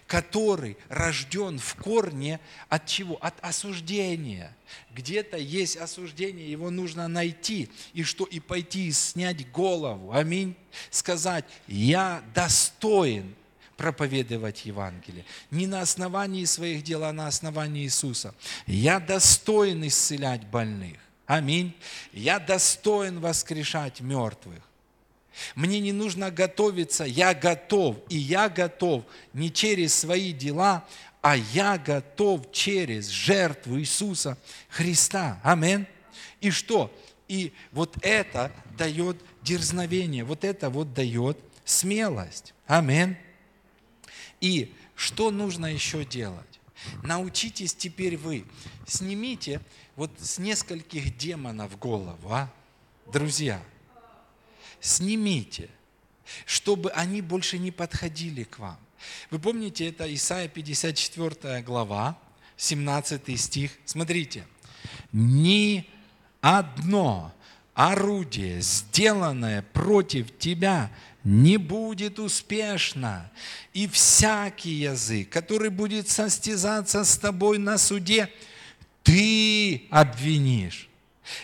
который 0.07 0.77
рожден 0.89 1.59
в 1.59 1.75
корне 1.77 2.41
от 2.69 2.87
чего? 2.87 3.17
От 3.17 3.35
осуждения. 3.45 4.57
Где-то 4.93 5.37
есть 5.37 5.77
осуждение, 5.77 6.51
его 6.51 6.71
нужно 6.71 7.09
найти, 7.09 7.71
и 7.93 8.03
что? 8.03 8.25
И 8.25 8.41
пойти 8.41 8.89
и 8.89 8.93
снять 8.93 9.51
голову. 9.51 10.13
Аминь. 10.13 10.57
Сказать, 10.91 11.45
я 11.69 12.23
достоин 12.35 13.35
проповедовать 13.77 14.65
Евангелие. 14.65 15.25
Не 15.51 15.67
на 15.67 15.83
основании 15.83 16.45
своих 16.45 16.83
дел, 16.83 17.05
а 17.05 17.13
на 17.13 17.27
основании 17.27 17.85
Иисуса. 17.85 18.35
Я 18.67 19.01
достоин 19.01 19.87
исцелять 19.87 20.47
больных. 20.47 20.99
Аминь. 21.27 21.75
Я 22.13 22.39
достоин 22.39 23.21
воскрешать 23.21 24.01
мертвых. 24.01 24.63
Мне 25.55 25.81
не 25.81 25.93
нужно 25.93 26.31
готовиться, 26.31 27.05
я 27.05 27.35
готов. 27.35 27.97
И 28.09 28.17
я 28.17 28.49
готов 28.49 29.05
не 29.33 29.53
через 29.53 29.95
свои 29.95 30.33
дела, 30.33 30.85
а 31.21 31.37
я 31.37 31.77
готов 31.77 32.51
через 32.53 33.09
жертву 33.09 33.79
Иисуса 33.79 34.39
Христа. 34.69 35.41
Аминь. 35.43 35.87
И 36.41 36.51
что? 36.51 36.93
И 37.29 37.53
вот 37.73 37.97
это 38.03 38.53
дает 38.79 39.17
дерзновение, 39.43 40.25
вот 40.25 40.45
это 40.45 40.71
вот 40.71 40.95
дает 40.95 41.39
смелость. 41.65 42.55
Аминь. 42.67 43.17
И 44.41 44.75
что 44.95 45.31
нужно 45.31 45.67
еще 45.67 46.05
делать? 46.05 46.61
Научитесь 47.03 47.75
теперь 47.75 48.17
вы. 48.17 48.45
Снимите 48.87 49.61
вот 49.97 50.11
с 50.19 50.39
нескольких 50.39 51.17
демонов 51.17 51.79
голову, 51.79 52.33
а? 52.33 52.53
Друзья, 53.13 53.63
снимите. 54.81 55.71
чтобы 56.45 56.91
они 56.91 57.21
больше 57.23 57.57
не 57.59 57.71
подходили 57.71 58.43
к 58.43 58.59
вам. 58.59 58.79
Вы 59.31 59.39
помните, 59.39 59.89
это 59.89 60.13
Исайя 60.13 60.49
54 60.49 61.63
глава, 61.63 62.19
17 62.57 63.41
стих. 63.41 63.71
Смотрите. 63.85 64.45
«Ни 65.13 65.89
одно 66.41 67.33
орудие, 67.75 68.61
сделанное 68.63 69.63
против 69.63 70.37
тебя, 70.39 70.91
не 71.27 71.57
будет 71.57 72.21
успешно, 72.21 73.33
и 73.73 73.89
всякий 73.89 74.75
язык, 74.75 75.29
который 75.29 75.71
будет 75.71 76.09
состязаться 76.09 77.03
с 77.03 77.19
тобой 77.19 77.59
на 77.59 77.79
суде, 77.79 78.31
ты 79.03 79.89
обвинишь. 79.91 80.89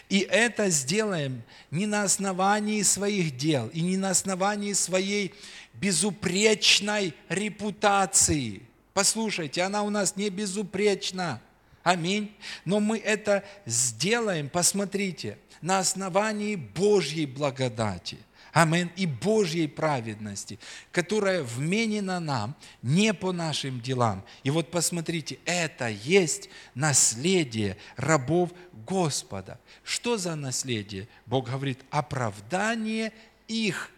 И 0.08 0.20
это 0.20 0.70
сделаем 0.70 1.42
не 1.72 1.86
на 1.86 2.04
основании 2.04 2.82
своих 2.82 3.36
дел 3.36 3.70
и 3.74 3.80
не 3.80 3.96
на 3.96 4.10
основании 4.10 4.72
своей 4.72 5.34
безупречной 5.74 7.12
репутации. 7.28 8.62
Послушайте, 8.94 9.62
она 9.62 9.82
у 9.82 9.90
нас 9.90 10.14
не 10.14 10.30
безупречна. 10.30 11.42
Аминь. 11.82 12.32
Но 12.64 12.78
мы 12.78 12.98
это 12.98 13.42
сделаем, 13.66 14.48
посмотрите, 14.48 15.38
на 15.60 15.80
основании 15.80 16.54
Божьей 16.54 17.26
благодати. 17.26 18.18
Аминь. 18.52 18.90
И 18.96 19.06
Божьей 19.06 19.66
праведности, 19.66 20.58
которая 20.90 21.42
вменена 21.42 22.20
нам 22.20 22.54
не 22.82 23.14
по 23.14 23.32
нашим 23.32 23.80
делам. 23.80 24.22
И 24.44 24.50
вот 24.50 24.70
посмотрите, 24.70 25.38
это 25.46 25.88
есть 25.88 26.50
наследие 26.74 27.78
рабов 27.96 28.50
Господа. 28.86 29.58
Что 29.82 30.18
за 30.18 30.34
наследие? 30.34 31.08
Бог 31.24 31.48
говорит, 31.48 31.80
оправдание 31.90 33.14
их 33.48 33.90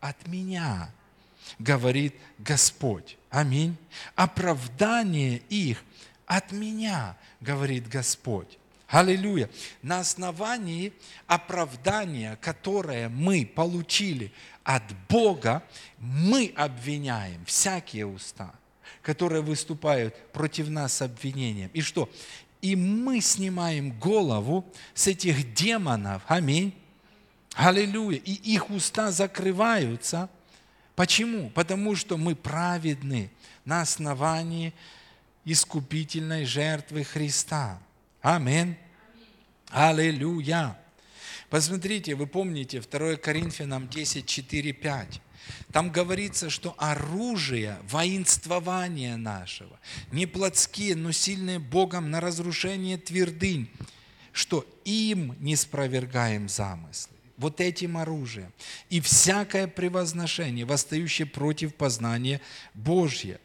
от 0.00 0.26
меня, 0.26 0.90
говорит 1.60 2.16
Господь. 2.38 3.16
Аминь. 3.30 3.76
Оправдание 4.16 5.38
их 5.48 5.84
от 6.26 6.50
меня, 6.50 7.16
говорит 7.40 7.88
Господь. 7.88 8.57
Аллилуйя. 8.88 9.50
На 9.82 10.00
основании 10.00 10.94
оправдания, 11.26 12.38
которое 12.40 13.10
мы 13.10 13.44
получили 13.44 14.32
от 14.64 14.82
Бога, 15.10 15.62
мы 15.98 16.54
обвиняем 16.56 17.44
всякие 17.44 18.06
уста, 18.06 18.54
которые 19.02 19.42
выступают 19.42 20.16
против 20.32 20.70
нас 20.70 20.94
с 20.94 21.02
обвинением. 21.02 21.70
И 21.74 21.82
что? 21.82 22.08
И 22.62 22.76
мы 22.76 23.20
снимаем 23.20 23.92
голову 23.98 24.64
с 24.94 25.06
этих 25.06 25.52
демонов. 25.52 26.22
Аминь. 26.26 26.74
Аллилуйя. 27.54 28.18
И 28.24 28.32
их 28.32 28.70
уста 28.70 29.12
закрываются. 29.12 30.30
Почему? 30.96 31.50
Потому 31.50 31.94
что 31.94 32.16
мы 32.16 32.34
праведны 32.34 33.30
на 33.66 33.82
основании 33.82 34.72
искупительной 35.44 36.46
жертвы 36.46 37.04
Христа. 37.04 37.78
Аминь. 38.20 38.76
Аллилуйя. 39.70 40.76
Посмотрите, 41.50 42.14
вы 42.14 42.26
помните 42.26 42.80
2 42.80 43.16
Коринфянам 43.16 43.88
10, 43.88 44.26
4, 44.26 44.72
5. 44.72 45.20
Там 45.72 45.90
говорится, 45.90 46.50
что 46.50 46.74
оружие 46.78 47.78
воинствования 47.84 49.16
нашего, 49.16 49.78
не 50.10 50.26
плотские, 50.26 50.94
но 50.96 51.12
сильные 51.12 51.58
Богом 51.58 52.10
на 52.10 52.20
разрушение 52.20 52.98
твердынь, 52.98 53.70
что 54.32 54.66
им 54.84 55.36
не 55.40 55.56
спровергаем 55.56 56.48
замыслы. 56.48 57.16
Вот 57.38 57.60
этим 57.60 57.96
оружием. 57.96 58.52
И 58.90 59.00
всякое 59.00 59.68
превозношение, 59.68 60.64
восстающее 60.64 61.26
против 61.26 61.74
познания 61.76 62.40
Божьего. 62.74 63.38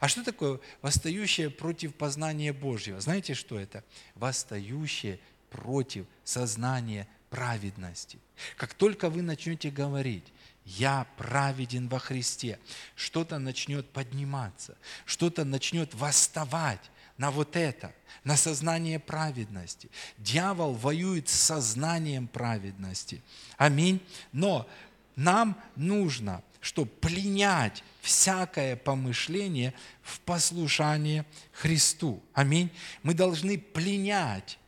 А 0.00 0.08
что 0.08 0.24
такое 0.24 0.60
восстающее 0.82 1.50
против 1.50 1.94
познания 1.94 2.52
Божьего? 2.52 3.00
Знаете, 3.00 3.34
что 3.34 3.58
это? 3.58 3.84
Восстающее 4.14 5.18
против 5.50 6.06
сознания 6.24 7.08
праведности. 7.30 8.18
Как 8.56 8.74
только 8.74 9.10
вы 9.10 9.22
начнете 9.22 9.70
говорить, 9.70 10.24
я 10.64 11.06
праведен 11.16 11.88
во 11.88 11.98
Христе, 11.98 12.58
что-то 12.94 13.38
начнет 13.38 13.88
подниматься, 13.90 14.76
что-то 15.06 15.44
начнет 15.44 15.94
восставать 15.94 16.90
на 17.16 17.30
вот 17.30 17.56
это, 17.56 17.92
на 18.22 18.36
сознание 18.36 19.00
праведности. 19.00 19.90
Дьявол 20.18 20.74
воюет 20.74 21.28
с 21.28 21.34
сознанием 21.34 22.28
праведности. 22.28 23.22
Аминь. 23.56 24.00
Но 24.32 24.68
нам 25.16 25.60
нужно, 25.74 26.42
чтобы 26.60 26.90
пленять 26.90 27.82
всякое 28.00 28.76
помышление 28.76 29.74
в 30.02 30.20
послушание 30.20 31.24
Христу. 31.52 32.22
Аминь. 32.34 32.70
Мы 33.02 33.14
должны 33.14 33.58
пленять 33.58 34.58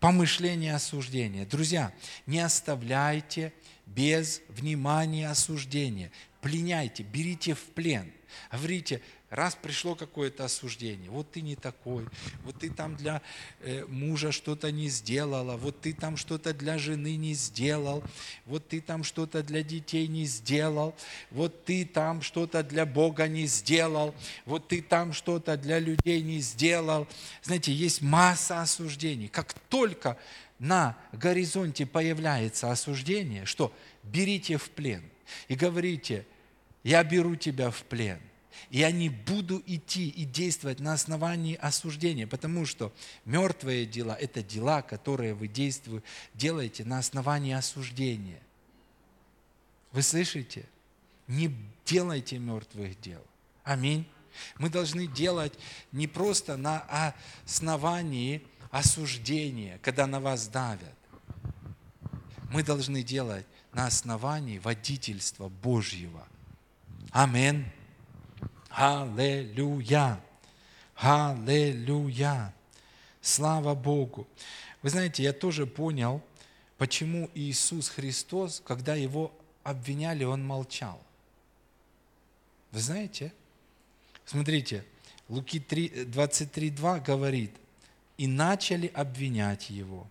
помышление 0.00 0.74
осуждения. 0.74 1.46
Друзья, 1.46 1.92
не 2.26 2.40
оставляйте 2.40 3.52
без 3.86 4.42
внимания 4.48 5.28
осуждения. 5.28 6.10
Пленяйте, 6.40 7.02
берите 7.02 7.54
в 7.54 7.62
плен. 7.62 8.12
Говорите, 8.52 9.00
раз 9.34 9.56
пришло 9.60 9.94
какое-то 9.94 10.44
осуждение, 10.44 11.10
вот 11.10 11.30
ты 11.32 11.40
не 11.40 11.56
такой, 11.56 12.06
вот 12.44 12.60
ты 12.60 12.70
там 12.70 12.96
для 12.96 13.20
э, 13.60 13.84
мужа 13.86 14.30
что-то 14.30 14.70
не 14.70 14.88
сделала, 14.88 15.56
вот 15.56 15.80
ты 15.80 15.92
там 15.92 16.16
что-то 16.16 16.54
для 16.54 16.78
жены 16.78 17.16
не 17.16 17.34
сделал, 17.34 18.04
вот 18.46 18.68
ты 18.68 18.80
там 18.80 19.02
что-то 19.02 19.42
для 19.42 19.62
детей 19.62 20.06
не 20.06 20.24
сделал, 20.24 20.94
вот 21.30 21.64
ты 21.64 21.84
там 21.84 22.22
что-то 22.22 22.62
для 22.62 22.86
Бога 22.86 23.26
не 23.26 23.46
сделал, 23.46 24.14
вот 24.46 24.68
ты 24.68 24.80
там 24.80 25.12
что-то 25.12 25.56
для 25.56 25.80
людей 25.80 26.22
не 26.22 26.38
сделал. 26.40 27.08
Знаете, 27.42 27.72
есть 27.72 28.02
масса 28.02 28.62
осуждений. 28.62 29.28
Как 29.28 29.52
только 29.68 30.16
на 30.60 30.96
горизонте 31.12 31.86
появляется 31.86 32.70
осуждение, 32.70 33.46
что 33.46 33.74
берите 34.04 34.58
в 34.58 34.70
плен 34.70 35.02
и 35.48 35.56
говорите, 35.56 36.24
я 36.84 37.02
беру 37.02 37.34
тебя 37.34 37.70
в 37.70 37.82
плен– 37.82 38.20
я 38.70 38.90
не 38.90 39.08
буду 39.08 39.62
идти 39.66 40.08
и 40.08 40.24
действовать 40.24 40.80
на 40.80 40.92
основании 40.92 41.54
осуждения, 41.56 42.26
потому 42.26 42.66
что 42.66 42.92
мертвые 43.24 43.86
дела– 43.86 44.16
это 44.20 44.42
дела, 44.42 44.82
которые 44.82 45.34
вы 45.34 45.48
действуете, 45.48 46.06
делаете 46.34 46.84
на 46.84 46.98
основании 46.98 47.52
осуждения. 47.52 48.40
Вы 49.92 50.02
слышите? 50.02 50.66
Не 51.26 51.54
делайте 51.84 52.38
мертвых 52.38 53.00
дел. 53.00 53.24
Аминь. 53.62 54.06
Мы 54.58 54.68
должны 54.68 55.06
делать 55.06 55.54
не 55.92 56.06
просто 56.06 56.56
на 56.56 57.14
основании 57.44 58.42
осуждения, 58.70 59.78
когда 59.82 60.06
на 60.06 60.20
вас 60.20 60.48
давят. 60.48 60.94
Мы 62.50 62.62
должны 62.62 63.02
делать 63.02 63.46
на 63.72 63.86
основании 63.86 64.58
водительства 64.58 65.48
Божьего. 65.48 66.26
Аминь. 67.10 67.64
Аллилуйя! 68.76 70.20
Аллилуйя! 70.96 72.52
Слава 73.20 73.76
Богу! 73.76 74.26
Вы 74.82 74.90
знаете, 74.90 75.22
я 75.22 75.32
тоже 75.32 75.64
понял, 75.64 76.20
почему 76.76 77.30
Иисус 77.34 77.88
Христос, 77.88 78.60
когда 78.66 78.96
его 78.96 79.32
обвиняли, 79.62 80.24
он 80.24 80.44
молчал. 80.44 81.00
Вы 82.72 82.80
знаете? 82.80 83.32
Смотрите, 84.24 84.84
Луки 85.28 85.58
23.2 85.58 87.04
говорит, 87.04 87.52
и 88.18 88.26
начали 88.26 88.88
обвинять 88.88 89.70
его. 89.70 90.08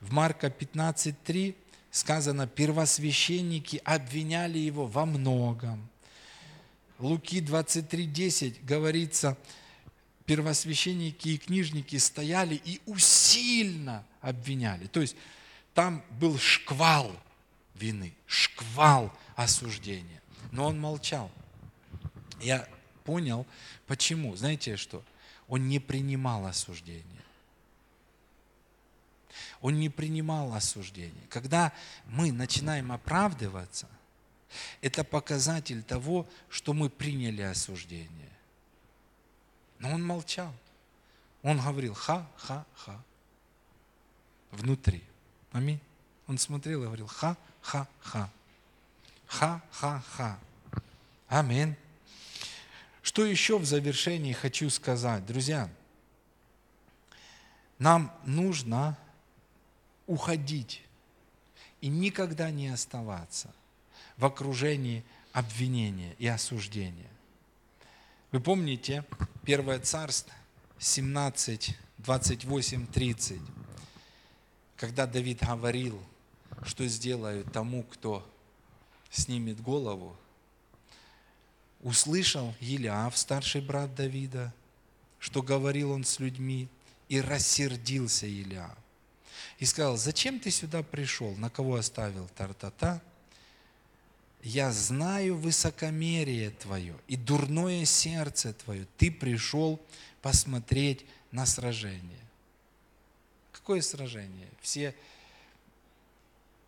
В 0.00 0.12
Марка 0.12 0.46
15.3 0.46 1.56
сказано, 1.90 2.46
первосвященники 2.46 3.80
обвиняли 3.84 4.58
его 4.58 4.86
во 4.86 5.06
многом. 5.06 5.88
Луки 6.98 7.40
23.10 7.40 8.64
говорится, 8.64 9.36
первосвященники 10.24 11.28
и 11.28 11.38
книжники 11.38 11.96
стояли 11.96 12.54
и 12.54 12.80
усильно 12.86 14.04
обвиняли. 14.20 14.86
То 14.86 15.00
есть 15.00 15.16
там 15.74 16.02
был 16.10 16.38
шквал 16.38 17.14
вины, 17.74 18.14
шквал 18.26 19.12
осуждения. 19.34 20.22
Но 20.52 20.66
он 20.66 20.80
молчал. 20.80 21.30
Я 22.40 22.68
понял, 23.04 23.46
почему. 23.86 24.34
Знаете 24.36 24.76
что? 24.76 25.04
Он 25.48 25.68
не 25.68 25.78
принимал 25.78 26.46
осуждения. 26.46 27.04
Он 29.60 29.78
не 29.78 29.88
принимал 29.88 30.54
осуждения. 30.54 31.26
Когда 31.28 31.72
мы 32.06 32.32
начинаем 32.32 32.92
оправдываться, 32.92 33.88
это 34.80 35.04
показатель 35.04 35.82
того, 35.82 36.26
что 36.48 36.72
мы 36.72 36.90
приняли 36.90 37.42
осуждение. 37.42 38.32
Но 39.78 39.92
он 39.92 40.04
молчал. 40.04 40.52
Он 41.42 41.60
говорил 41.60 41.94
ха-ха-ха. 41.94 43.02
Внутри. 44.50 45.02
Аминь. 45.52 45.80
Он 46.26 46.38
смотрел 46.38 46.82
и 46.82 46.86
говорил 46.86 47.06
ха-ха-ха. 47.06 48.30
Ха-ха-ха. 49.26 50.38
Аминь. 51.28 51.76
Что 53.02 53.24
еще 53.24 53.58
в 53.58 53.64
завершении 53.64 54.32
хочу 54.32 54.68
сказать? 54.70 55.24
Друзья, 55.26 55.70
нам 57.78 58.12
нужно 58.24 58.98
уходить 60.06 60.82
и 61.80 61.88
никогда 61.88 62.50
не 62.50 62.68
оставаться 62.68 63.54
в 64.16 64.24
окружении 64.24 65.04
обвинения 65.32 66.14
и 66.18 66.26
осуждения. 66.26 67.10
Вы 68.32 68.40
помните 68.40 69.04
1 69.44 69.82
Царство 69.82 70.32
17, 70.78 71.76
28, 71.98 72.86
30, 72.86 73.40
когда 74.76 75.06
Давид 75.06 75.42
говорил, 75.42 76.00
что 76.64 76.86
сделают 76.86 77.52
тому, 77.52 77.82
кто 77.82 78.26
снимет 79.10 79.60
голову, 79.60 80.16
услышал 81.80 82.54
Елиав, 82.60 83.16
старший 83.16 83.60
брат 83.60 83.94
Давида, 83.94 84.52
что 85.18 85.42
говорил 85.42 85.92
он 85.92 86.04
с 86.04 86.18
людьми, 86.18 86.68
и 87.08 87.20
рассердился 87.20 88.26
Елиав. 88.26 88.76
И 89.58 89.64
сказал, 89.64 89.96
зачем 89.96 90.40
ты 90.40 90.50
сюда 90.50 90.82
пришел, 90.82 91.34
на 91.36 91.50
кого 91.50 91.76
оставил 91.76 92.28
тартата? 92.36 93.00
Я 94.48 94.70
знаю 94.70 95.36
высокомерие 95.36 96.50
твое 96.50 96.94
и 97.08 97.16
дурное 97.16 97.84
сердце 97.84 98.52
твое. 98.52 98.86
Ты 98.96 99.10
пришел 99.10 99.84
посмотреть 100.22 101.04
на 101.32 101.46
сражение. 101.46 102.20
Какое 103.50 103.80
сражение? 103.80 104.46
Все 104.60 104.94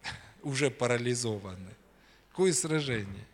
уже 0.42 0.72
парализованы. 0.72 1.70
Какое 2.30 2.52
сражение? 2.52 3.24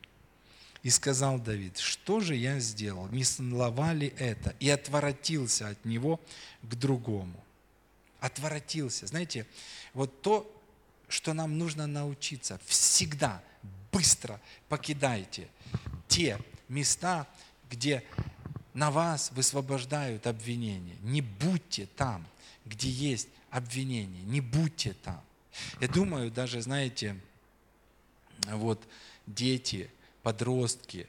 И 0.83 0.91
сказал 0.91 1.39
Давид, 1.39 1.79
что 1.79 2.21
же 2.21 2.35
я 2.35 2.59
сделал? 2.59 3.09
Не 3.09 3.25
слова 3.25 3.95
это? 3.95 4.55
И 4.61 4.69
отворотился 4.69 5.69
от 5.69 5.83
него 5.87 6.21
к 6.61 6.75
другому. 6.75 7.43
Отворотился. 8.21 9.07
Знаете, 9.07 9.47
вот 9.95 10.21
то, 10.21 10.55
что 11.09 11.33
нам 11.33 11.57
нужно 11.57 11.87
научиться, 11.87 12.61
всегда 12.67 13.43
быстро 13.95 14.41
покидайте 14.69 15.49
те 16.09 16.39
места, 16.69 17.27
где 17.71 18.05
на 18.75 18.91
вас 18.91 19.31
высвобождают 19.33 20.27
обвинения. 20.27 20.97
Не 21.03 21.21
будьте 21.23 21.87
там, 21.97 22.27
где 22.67 22.89
есть 22.91 23.29
обвинения. 23.51 24.23
Не 24.23 24.41
будьте 24.41 24.95
там. 25.03 25.21
Я 25.81 25.89
думаю, 25.89 26.31
даже, 26.31 26.61
знаете, 26.61 27.19
вот 28.49 28.83
дети– 29.27 29.91
подростки, 30.25 31.07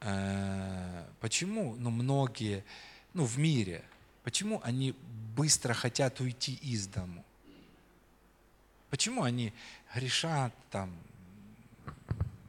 э, 0.00 1.06
почему, 1.20 1.76
ну, 1.76 1.90
многие, 1.90 2.64
ну, 3.14 3.24
в 3.24 3.38
мире, 3.38 3.82
почему 4.24 4.60
они 4.64 4.94
быстро 5.36 5.72
хотят 5.72 6.20
уйти 6.20 6.54
из 6.60 6.88
дому? 6.88 7.24
Почему 8.90 9.22
они 9.22 9.52
грешат 9.94 10.52
там 10.70 10.92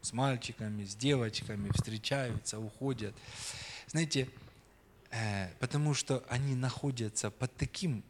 с 0.09 0.13
мальчиками, 0.13 0.85
с 0.85 0.95
девочками, 0.95 1.69
встречаются, 1.73 2.59
уходят? 2.59 3.13
Знаете, 3.87 4.29
э, 5.11 5.49
потому 5.59 5.93
что 5.93 6.23
они 6.29 6.55
находятся 6.55 7.29
под 7.29 7.55
таким 7.55 8.03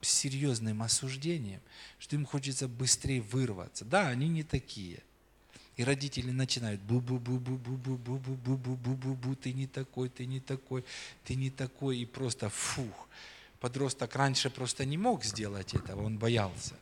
серьезным 0.00 0.82
осуждением, 0.82 1.60
что 1.98 2.16
им 2.16 2.26
хочется 2.26 2.66
быстрее 2.66 3.20
вырваться. 3.20 3.84
Да, 3.84 4.08
они 4.08 4.26
не 4.28 4.42
такие. 4.42 5.04
И 5.76 5.84
родители 5.84 6.32
начинают 6.32 6.80
бу-бу-бу-бу-бу-бу-бу-бу-бу-бу-бу, 6.82 9.36
ты 9.36 9.52
не 9.52 9.68
такой, 9.68 10.08
ты 10.08 10.26
не 10.26 10.40
такой, 10.40 10.84
ты 11.24 11.36
не 11.36 11.50
такой, 11.50 11.98
и 11.98 12.04
просто 12.04 12.48
фух. 12.48 13.08
Подросток 13.60 14.16
раньше 14.16 14.50
просто 14.50 14.84
не 14.84 14.98
мог 14.98 15.24
сделать 15.24 15.72
этого, 15.74 16.04
он 16.04 16.18
боялся. 16.18 16.74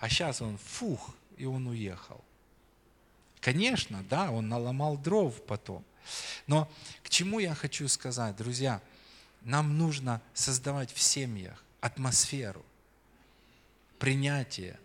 А 0.00 0.08
сейчас 0.08 0.42
он 0.42 0.58
фух, 0.58 1.14
и 1.36 1.44
он 1.44 1.68
уехал. 1.68 2.24
Конечно, 3.42 4.04
да, 4.08 4.30
он 4.30 4.48
наломал 4.48 4.96
дров 4.96 5.44
потом. 5.46 5.84
Но 6.46 6.70
к 7.02 7.10
чему 7.10 7.40
я 7.40 7.54
хочу 7.56 7.88
сказать, 7.88 8.36
друзья, 8.36 8.80
нам 9.42 9.76
нужно 9.76 10.22
создавать 10.32 10.92
в 10.92 11.00
семьях 11.00 11.62
атмосферу 11.80 12.64
принятия 13.98 14.78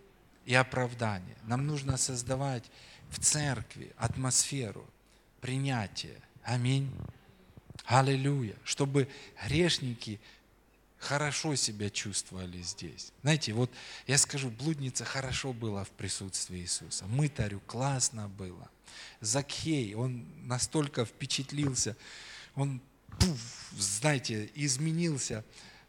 и 0.45 0.55
оправдания. 0.55 1.38
Нам 1.43 1.68
нужно 1.68 1.97
создавать 1.97 2.64
в 3.12 3.20
церкви 3.20 3.93
атмосферу 3.95 4.86
принятия. 5.39 6.20
Аминь. 6.41 6.91
Аллилуйя. 7.86 8.55
Чтобы 8.64 9.08
грешники 9.45 10.20
хорошо 11.00 11.56
себя 11.56 11.89
чувствовали 11.89 12.62
здесь. 12.62 13.12
Знаете, 13.22 13.54
вот 13.54 13.72
я 14.08 14.18
скажу, 14.18 14.50
блудница 14.50 15.06
хорошо 15.06 15.54
была 15.54 15.84
в 15.84 15.89
присутствии 15.89 16.60
Иисуса. 16.60 17.06
Мытарю 17.06 17.60
классно 17.62 18.28
было. 18.28 18.70
Закхей, 19.22 19.93
он 19.93 20.26
настолько 20.43 21.06
впечатлился, 21.06 21.95
он, 22.56 22.82
пуф, 23.20 23.72
знаете, 23.78 24.50
изменился 24.56 25.43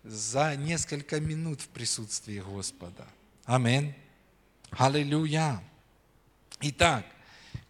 за 0.04 0.56
несколько 0.56 1.20
минут 1.20 1.60
в 1.60 1.68
присутствии 1.68 2.40
Господа. 2.40 3.06
Аминь. 3.44 3.94
Аллилуйя. 4.70 5.62
Итак, 6.60 7.06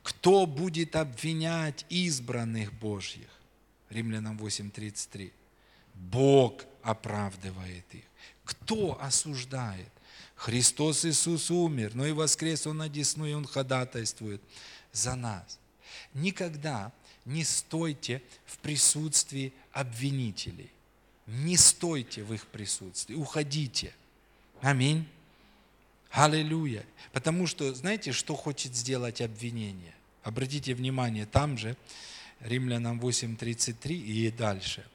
кто 0.02 0.46
будет 0.46 0.96
обвинять 0.96 1.86
избранных 1.88 2.72
Божьих? 2.72 3.28
Римлянам 3.90 4.38
8.33. 4.38 5.32
Бог 5.94 6.62
оправдывает 6.82 7.84
их. 7.92 8.04
Кто 8.44 9.00
осуждает? 9.00 9.90
Христос 10.34 11.04
Иисус 11.04 11.50
умер, 11.50 11.94
но 11.94 12.06
и 12.06 12.12
воскрес 12.12 12.66
Он 12.66 12.78
на 12.78 12.88
и 12.88 13.32
Он 13.32 13.44
ходатайствует 13.44 14.40
за 14.92 15.14
нас. 15.16 15.58
Никогда 16.14 16.92
не 17.24 17.44
стойте 17.44 18.22
в 18.46 18.58
присутствии 18.58 19.52
обвинителей. 19.72 20.70
Не 21.26 21.56
стойте 21.56 22.22
в 22.22 22.32
их 22.32 22.46
присутствии, 22.46 23.14
уходите. 23.14 23.92
Аминь. 24.62 25.06
Аллилуйя. 26.10 26.86
Потому 27.12 27.46
что, 27.46 27.74
знаете, 27.74 28.12
что 28.12 28.34
хочет 28.34 28.74
сделать 28.74 29.20
обвинение? 29.20 29.94
Обратите 30.22 30.74
внимание, 30.74 31.26
там 31.26 31.58
же, 31.58 31.76
Римлянам 32.40 33.00
8.33 33.00 33.92
и 33.92 34.30
дальше, 34.30 34.86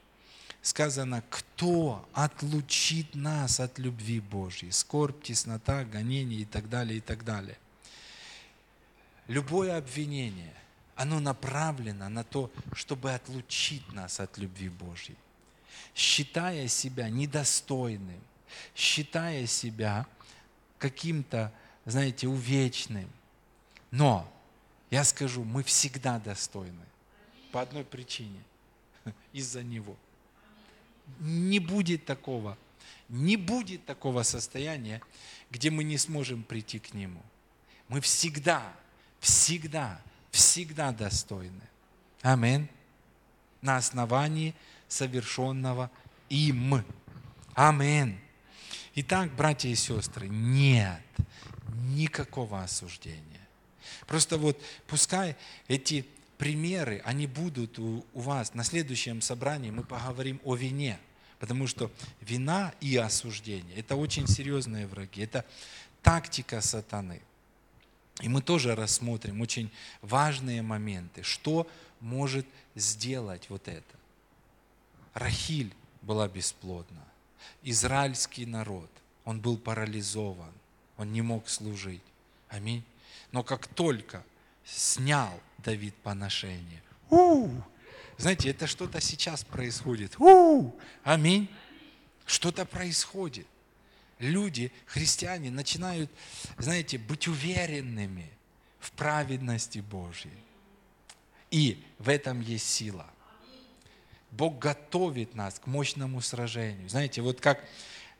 сказано, 0.64 1.22
кто 1.28 2.08
отлучит 2.14 3.14
нас 3.14 3.60
от 3.60 3.78
любви 3.78 4.18
Божьей? 4.18 4.72
Скорбь, 4.72 5.22
теснота, 5.22 5.84
гонение 5.84 6.40
и 6.40 6.44
так 6.46 6.70
далее, 6.70 6.98
и 6.98 7.00
так 7.02 7.22
далее. 7.22 7.58
Любое 9.28 9.76
обвинение, 9.76 10.54
оно 10.96 11.20
направлено 11.20 12.08
на 12.08 12.24
то, 12.24 12.50
чтобы 12.72 13.12
отлучить 13.12 13.92
нас 13.92 14.20
от 14.20 14.38
любви 14.38 14.70
Божьей. 14.70 15.16
Считая 15.94 16.66
себя 16.68 17.10
недостойным, 17.10 18.20
считая 18.74 19.46
себя 19.46 20.06
каким-то, 20.78 21.52
знаете, 21.84 22.26
увечным. 22.26 23.10
Но, 23.90 24.26
я 24.90 25.04
скажу, 25.04 25.44
мы 25.44 25.62
всегда 25.62 26.18
достойны. 26.18 26.86
По 27.52 27.60
одной 27.60 27.84
причине. 27.84 28.42
Из-за 29.34 29.62
Него. 29.62 29.94
Не 31.20 31.58
будет 31.58 32.04
такого, 32.04 32.56
не 33.08 33.36
будет 33.36 33.84
такого 33.84 34.22
состояния, 34.22 35.00
где 35.50 35.70
мы 35.70 35.84
не 35.84 35.98
сможем 35.98 36.42
прийти 36.42 36.78
к 36.78 36.94
Нему. 36.94 37.22
Мы 37.88 38.00
всегда, 38.00 38.72
всегда, 39.20 40.00
всегда 40.30 40.92
достойны. 40.92 41.62
Амин. 42.22 42.68
На 43.60 43.76
основании 43.76 44.54
совершенного 44.88 45.90
им. 46.28 46.84
Амин. 47.54 48.18
Итак, 48.96 49.34
братья 49.34 49.68
и 49.68 49.74
сестры, 49.74 50.28
нет 50.28 51.00
никакого 51.94 52.62
осуждения. 52.62 53.40
Просто 54.06 54.38
вот 54.38 54.60
пускай 54.86 55.36
эти 55.68 56.06
примеры, 56.38 57.00
они 57.04 57.26
будут 57.26 57.78
у, 57.78 58.04
у 58.12 58.20
вас. 58.20 58.54
На 58.54 58.64
следующем 58.64 59.20
собрании 59.20 59.70
мы 59.70 59.82
поговорим 59.82 60.40
о 60.44 60.54
вине, 60.54 60.98
потому 61.38 61.66
что 61.66 61.90
вина 62.20 62.74
и 62.80 62.96
осуждение– 62.96 63.76
это 63.76 63.96
очень 63.96 64.26
серьезные 64.26 64.86
враги, 64.86 65.22
это 65.22 65.44
тактика 66.02 66.60
сатаны. 66.60 67.20
И 68.20 68.28
мы 68.28 68.42
тоже 68.42 68.76
рассмотрим 68.76 69.40
очень 69.40 69.70
важные 70.00 70.62
моменты, 70.62 71.22
что 71.22 71.68
может 72.00 72.46
сделать 72.74 73.48
вот 73.48 73.66
это. 73.66 73.82
Рахиль 75.14 75.74
была 76.02 76.28
бесплодна 76.28 77.04
израильский 77.62 78.46
народ, 78.46 78.90
он 79.24 79.40
был 79.40 79.56
парализован, 79.56 80.52
он 80.96 81.12
не 81.12 81.22
мог 81.22 81.48
служить. 81.48 82.02
Аминь. 82.48 82.84
Но 83.32 83.42
как 83.42 83.66
только 83.66 84.22
снял 84.64 85.40
Давид 85.58 85.94
поношение. 85.96 86.82
У! 87.10 87.50
Знаете, 88.16 88.50
это 88.50 88.66
что-то 88.66 89.00
сейчас 89.00 89.44
происходит. 89.44 90.18
У! 90.18 90.74
Аминь. 91.02 91.48
Что-то 92.26 92.64
происходит. 92.64 93.46
Люди, 94.18 94.72
христиане, 94.86 95.50
начинают, 95.50 96.10
знаете, 96.56 96.98
быть 96.98 97.28
уверенными 97.28 98.30
в 98.78 98.92
праведности 98.92 99.80
Божьей. 99.80 100.32
И 101.50 101.84
в 101.98 102.08
этом 102.08 102.40
есть 102.40 102.68
сила. 102.68 103.06
Бог 104.30 104.58
готовит 104.58 105.34
нас 105.34 105.58
к 105.58 105.66
мощному 105.66 106.20
сражению. 106.20 106.88
Знаете, 106.88 107.22
вот 107.22 107.40
как 107.40 107.64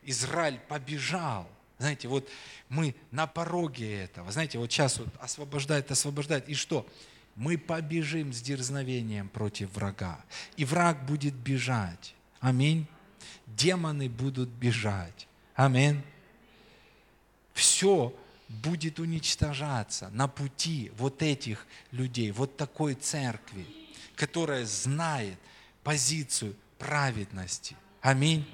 Израиль 0.02 0.60
побежал, 0.68 1.48
знаете, 1.84 2.08
вот 2.08 2.26
мы 2.70 2.94
на 3.10 3.26
пороге 3.26 4.04
этого, 4.04 4.32
знаете, 4.32 4.58
вот 4.58 4.72
сейчас 4.72 4.98
вот 4.98 5.08
освобождает, 5.20 5.90
освобождает, 5.90 6.48
и 6.48 6.54
что? 6.54 6.88
Мы 7.36 7.58
побежим 7.58 8.32
с 8.32 8.40
дерзновением 8.40 9.28
против 9.28 9.74
врага, 9.74 10.18
и 10.56 10.64
враг 10.64 11.04
будет 11.04 11.34
бежать. 11.34 12.14
Аминь. 12.40 12.86
Демоны 13.46 14.08
будут 14.08 14.48
бежать. 14.48 15.28
Аминь. 15.54 16.00
Все 17.52 18.14
будет 18.48 18.98
уничтожаться 18.98 20.08
на 20.10 20.26
пути 20.26 20.90
вот 20.96 21.22
этих 21.22 21.66
людей, 21.90 22.30
вот 22.30 22.56
такой 22.56 22.94
церкви, 22.94 23.66
которая 24.16 24.64
знает 24.64 25.38
позицию 25.82 26.56
праведности. 26.78 27.76
Аминь. 28.00 28.46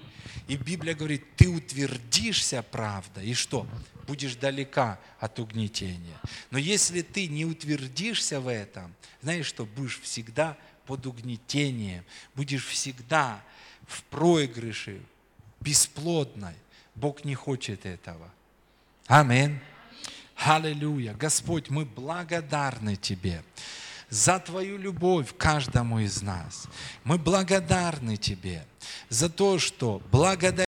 И 0.48 0.56
Библия 0.56 0.94
говорит, 0.94 1.24
ты 1.36 1.48
утвердишься, 1.48 2.62
правда, 2.62 3.22
и 3.22 3.34
что? 3.34 3.66
Будешь 4.06 4.34
далека 4.34 4.98
от 5.18 5.38
угнетения. 5.38 6.20
Но 6.50 6.58
если 6.58 7.02
ты 7.02 7.28
не 7.28 7.44
утвердишься 7.44 8.40
в 8.40 8.48
этом, 8.48 8.94
знаешь 9.22 9.46
что, 9.46 9.66
будешь 9.66 10.00
всегда 10.00 10.56
под 10.86 11.06
угнетением, 11.06 12.04
будешь 12.34 12.66
всегда 12.66 13.42
в 13.86 14.02
проигрыше, 14.04 15.00
бесплодной. 15.60 16.54
Бог 16.94 17.24
не 17.24 17.34
хочет 17.34 17.86
этого. 17.86 18.30
Аминь. 19.06 19.58
Аллилуйя. 20.36 21.14
Господь, 21.14 21.68
мы 21.68 21.84
благодарны 21.84 22.96
Тебе 22.96 23.42
за 24.10 24.38
Твою 24.38 24.76
любовь 24.76 25.34
каждому 25.38 26.00
из 26.00 26.22
нас. 26.22 26.66
Мы 27.04 27.16
благодарны 27.16 28.16
Тебе 28.16 28.66
за 29.08 29.28
то, 29.28 29.58
что 29.58 30.02
благодаря 30.10 30.50